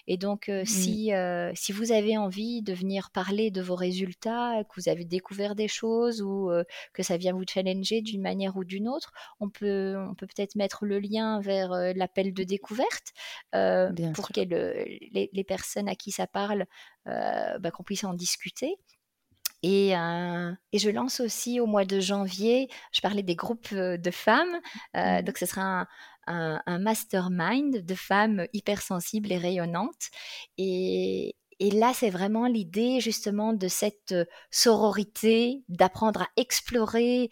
[0.07, 1.11] Et donc, si,
[1.55, 5.69] si vous avez envie de venir parler de vos résultats, que vous avez découvert des
[5.69, 6.51] choses ou
[6.93, 10.55] que ça vient vous challenger d'une manière ou d'une autre, on peut on peut peut-être
[10.55, 13.12] mettre le lien vers l'appel de découverte
[13.53, 16.67] pour que les, les, personnes à qui ça parle,
[17.05, 18.77] bah, qu'on puisse en discuter.
[19.63, 24.61] Et, et, je lance aussi au mois de janvier, je parlais des groupes de femmes,
[24.95, 25.23] mmh.
[25.23, 25.87] donc ce sera
[26.27, 30.11] un, un, mastermind de femmes hypersensibles et rayonnantes.
[30.59, 34.15] Et, et là, c'est vraiment l'idée justement de cette
[34.51, 37.31] sororité, d'apprendre à explorer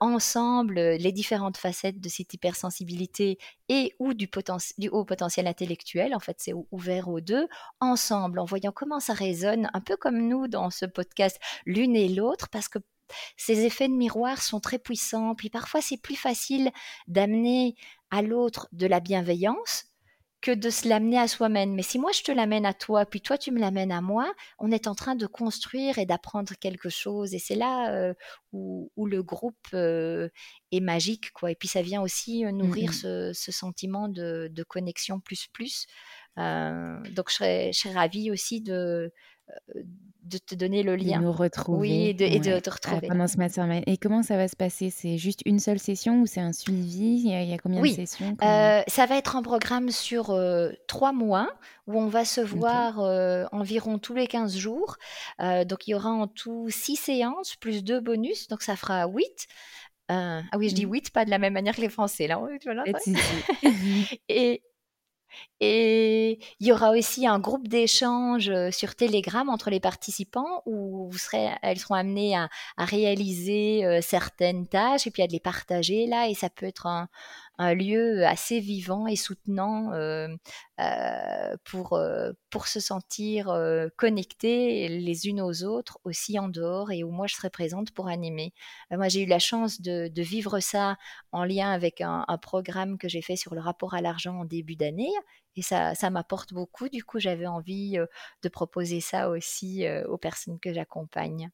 [0.00, 3.38] ensemble les différentes facettes de cette hypersensibilité
[3.68, 4.30] et ou du,
[4.78, 6.14] du haut potentiel intellectuel.
[6.14, 7.48] En fait, c'est ouvert aux deux,
[7.80, 12.08] ensemble, en voyant comment ça résonne, un peu comme nous dans ce podcast, l'une et
[12.08, 12.78] l'autre, parce que
[13.36, 15.34] ces effets de miroir sont très puissants.
[15.34, 16.70] Puis parfois, c'est plus facile
[17.06, 17.76] d'amener
[18.10, 19.84] à l'autre de la bienveillance
[20.46, 21.74] que de se l'amener à soi-même.
[21.74, 24.32] Mais si moi je te l'amène à toi, puis toi tu me l'amènes à moi,
[24.60, 27.34] on est en train de construire et d'apprendre quelque chose.
[27.34, 28.14] Et c'est là euh,
[28.52, 30.28] où, le groupe euh,
[30.70, 31.50] est magique, quoi.
[31.50, 35.86] Et puis ça vient aussi euh, nourrir mmh ce, sentiment de, connexion plus plus.
[36.36, 39.12] Donc je serais, je serais ravie aussi de
[40.26, 41.18] de te donner le lien.
[41.18, 41.78] De nous retrouver.
[41.78, 43.06] Oui, et de, te retrouver.
[43.08, 43.80] pendant ce matin.
[43.86, 44.90] Et comment ça va se passer?
[44.90, 47.22] C'est juste une seule session ou c'est un suivi?
[47.24, 48.36] Il y, a, combien de sessions?
[48.42, 51.48] Euh, Ça va être un programme sur euh, trois mois
[51.86, 54.96] où on va se voir euh, environ tous les 15 jours.
[55.38, 59.46] donc il y aura en tout six séances plus deux bonus, donc ça fera huit.
[60.08, 60.92] ah oui, je dis mmh.
[60.92, 62.26] huit, pas de la même manière que les Français.
[62.26, 62.40] Là.
[64.28, 64.62] et,
[65.60, 71.18] et il y aura aussi un groupe d'échange sur Telegram entre les participants où vous
[71.18, 76.28] serez, elles seront amenées à, à réaliser certaines tâches et puis à les partager là.
[76.28, 77.08] Et ça peut être un,
[77.58, 80.28] un lieu assez vivant et soutenant euh,
[80.80, 83.46] euh, pour, euh, pour se sentir
[83.96, 88.08] connectés les unes aux autres, aussi en dehors, et où moi je serai présente pour
[88.08, 88.52] animer.
[88.90, 90.96] moi j'ai eu la chance de, vivre ça
[91.32, 94.76] en lien avec un, programme que j'ai fait sur le rapport à l'argent en début
[94.76, 95.12] d'année,
[95.56, 96.88] et ça, ça m'apporte beaucoup.
[96.88, 97.98] Du coup, j'avais envie
[98.42, 101.50] de proposer ça aussi aux personnes que j'accompagne.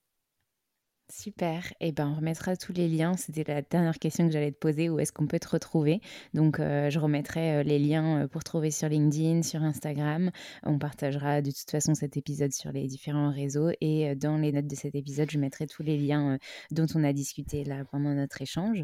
[1.14, 1.74] Super.
[1.80, 3.18] Eh ben, on remettra tous les liens.
[3.18, 4.89] C'était la dernière question que j'allais te poser.
[4.89, 6.01] Où est-ce qu'on peut te retrouver?
[6.32, 10.30] Donc, euh, je remettrai euh, les liens euh, pour trouver sur LinkedIn, sur Instagram.
[10.62, 13.68] On partagera de toute façon cet épisode sur les différents réseaux.
[13.82, 16.39] Et dans les notes de cet épisode, je mettrai tous les liens
[16.70, 18.82] dont on a discuté là pendant notre échange.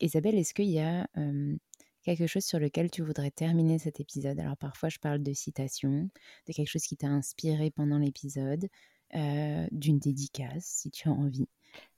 [0.00, 1.06] Isabelle, est-ce qu'il y a
[2.02, 4.40] quelque chose sur lequel tu voudrais terminer cet épisode?
[4.40, 6.08] Alors, parfois, je parle de citation,
[6.48, 8.68] de quelque chose qui t'a inspiré pendant l'épisode.
[9.14, 11.48] Euh, d'une dédicace, si tu as envie.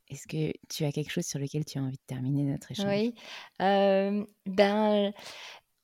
[0.08, 2.86] Est-ce que tu as quelque chose sur lequel tu as envie de terminer notre échange?
[2.86, 3.14] Oui.
[3.62, 5.12] Euh, ben,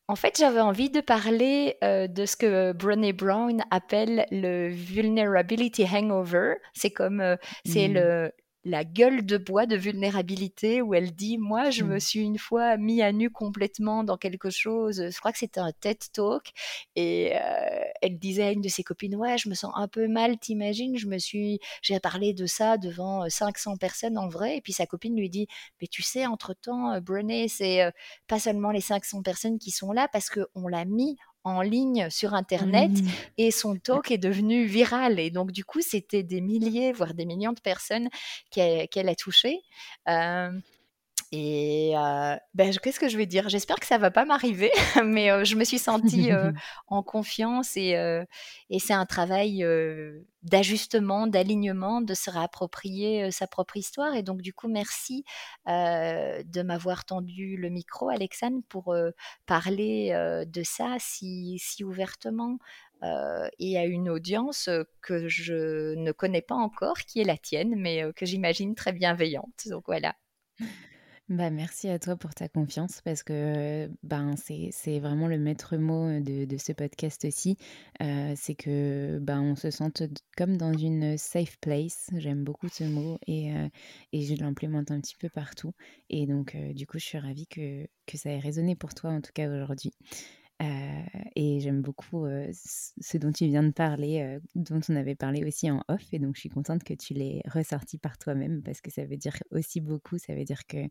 [0.08, 5.84] En fait, j'avais envie de parler euh, de ce que Brené Brown appelle le vulnerability
[5.90, 6.56] hangover.
[6.74, 7.94] C'est comme, euh, c'est Mmh.
[7.94, 8.32] le,
[8.64, 12.00] la gueule de bois de vulnérabilité où elle dit, moi, je me Mmh.
[12.00, 15.10] suis une fois mis à nu complètement dans quelque chose.
[15.10, 16.52] Je crois que c'était un TED Talk
[16.96, 20.08] et euh, elle disait à une de ses copines, ouais, je me sens un peu
[20.08, 24.56] mal, t'imagines, je me suis, j'ai parlé de ça devant euh, 500 personnes en vrai.
[24.56, 25.46] Et puis sa copine lui dit,
[25.80, 27.90] mais tu sais, entre-temps, euh, Brené, c'est euh,
[28.26, 32.34] pas seulement les 500 personnes qui sont là parce qu'on l'a mis en ligne sur
[32.34, 33.08] Internet Mmh.
[33.38, 35.20] et son talk est devenu viral.
[35.20, 38.08] Et donc, du coup, c'était des milliers, voire des millions de personnes
[38.50, 39.60] qu'elle a touchées.
[40.08, 40.50] Euh,
[41.36, 43.48] et euh, ben, qu'est-ce que je vais dire?
[43.48, 44.70] J'espère que ça va pas m'arriver,
[45.04, 46.52] mais euh, je me suis sentie euh,
[46.86, 47.96] en confiance et,
[48.70, 49.66] et c'est un travail
[50.42, 54.14] d'ajustement, d'alignement, de se réapproprier sa propre histoire.
[54.14, 55.24] Et donc, du coup, merci
[55.66, 58.94] de m'avoir tendu le micro, Alexandre, pour
[59.46, 60.12] parler
[60.46, 62.58] de ça si, si ouvertement
[63.04, 64.70] euh, et à une audience
[65.02, 68.92] que je ne connais pas encore, qui est la tienne, mais euh, que j'imagine très
[68.92, 69.68] bienveillante.
[69.68, 70.14] Donc voilà.
[71.30, 76.20] Bah, merci à toi pour ta confiance parce que ben, c'est, vraiment le maître mot
[76.20, 77.56] de, ce podcast aussi.
[77.98, 80.02] C'est que ben, on se sente
[80.36, 82.10] comme dans une safe place.
[82.16, 83.50] J'aime beaucoup ce mot et,
[84.12, 85.72] je l'implémente un petit peu partout.
[86.10, 89.22] Et donc, du coup, je suis ravie que, que ça ait résonné pour toi en
[89.22, 89.92] tout cas aujourd'hui.
[90.60, 95.82] Et j'aime beaucoup ce dont tu viens de parler, dont on avait parlé aussi en
[95.88, 96.02] off.
[96.12, 99.16] Et donc, je suis contente que tu l'aies ressorti par toi-même parce que ça veut
[99.16, 100.16] dire aussi beaucoup.
[100.18, 100.86] Ça veut dire que,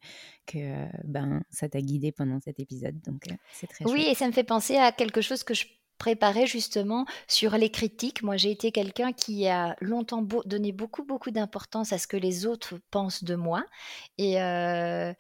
[0.46, 3.00] que ben, ça t'a guidé pendant cet épisode.
[3.02, 3.24] Donc,
[3.54, 4.12] c'est très Oui, chouette.
[4.12, 5.66] et ça me fait penser à quelque chose que je
[6.04, 8.24] préparais justement sur les critiques.
[8.24, 12.46] Moi, j'ai été quelqu'un qui a longtemps donné beaucoup, beaucoup d'importance à ce que les
[12.46, 13.64] autres pensent de moi.
[14.18, 15.14] Et, euh,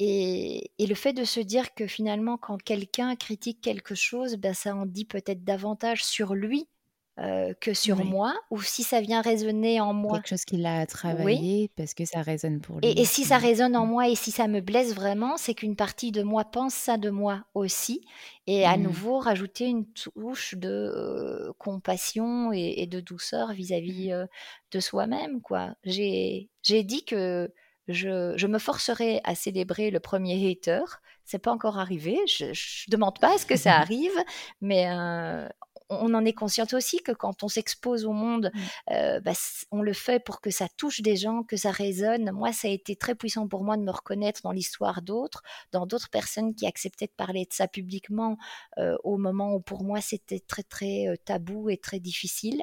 [0.00, 4.52] et, et le fait de se dire que finalement, quand quelqu'un critique quelque chose, ben,
[4.52, 6.66] ça en dit peut-être davantage sur lui
[7.18, 8.04] euh, que sur Oui.
[8.04, 10.18] moi, ou si ça vient résonner en moi?
[10.18, 10.86] Quelque chose qu'il a Oui.
[10.86, 12.88] travaillé parce que ça résonne pour lui.
[12.88, 16.12] et si ça résonne en moi et si ça me blesse vraiment, c'est qu'une partie
[16.12, 18.06] de moi pense ça de moi aussi.
[18.46, 18.82] Et à Mm.
[18.82, 24.26] nouveau, rajouter une touche de euh, compassion et, et de douceur vis-à-vis euh,
[24.72, 25.40] de soi-même.
[25.42, 25.74] quoi.
[25.84, 27.52] J'ai j'ai dit que
[27.88, 30.82] je, je me forcerai à célébrer le premier hater.
[31.24, 32.18] C'est pas encore arrivé.
[32.28, 34.12] Je, ne demande pas à ce que ça arrive,
[34.60, 35.48] mais euh,
[35.88, 38.60] on en est consciente aussi que quand on s'expose au monde, Mm.
[38.92, 39.32] euh, bah,
[39.70, 42.30] on le fait pour que ça touche des gens, que ça résonne.
[42.32, 45.42] Moi, ça a été très puissant pour moi de me reconnaître dans l'histoire d'autres,
[45.72, 48.36] dans d'autres personnes qui acceptaient de parler de ça publiquement
[48.78, 52.62] euh, au moment où pour moi c'était très très euh, tabou et très difficile.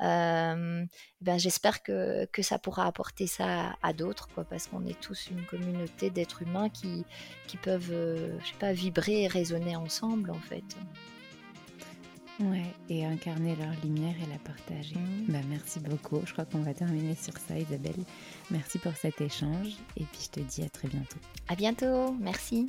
[0.00, 0.84] Euh,
[1.20, 5.00] ben, j'espère que, que ça pourra apporter ça à, à d'autres, quoi, parce qu'on est
[5.00, 7.04] tous une communauté d'êtres humains qui,
[7.48, 10.76] qui peuvent, euh, je sais pas, vibrer et résonner ensemble, en fait.
[12.40, 14.94] Ouais, et incarner leur lumière et la partager.
[14.94, 15.32] Mm.
[15.32, 16.20] Bah, merci beaucoup.
[16.24, 18.04] Je crois qu'on va terminer sur ça, Isabelle.
[18.50, 21.18] Merci pour cet échange et puis je te dis à très bientôt.
[21.48, 22.68] À bientôt, merci.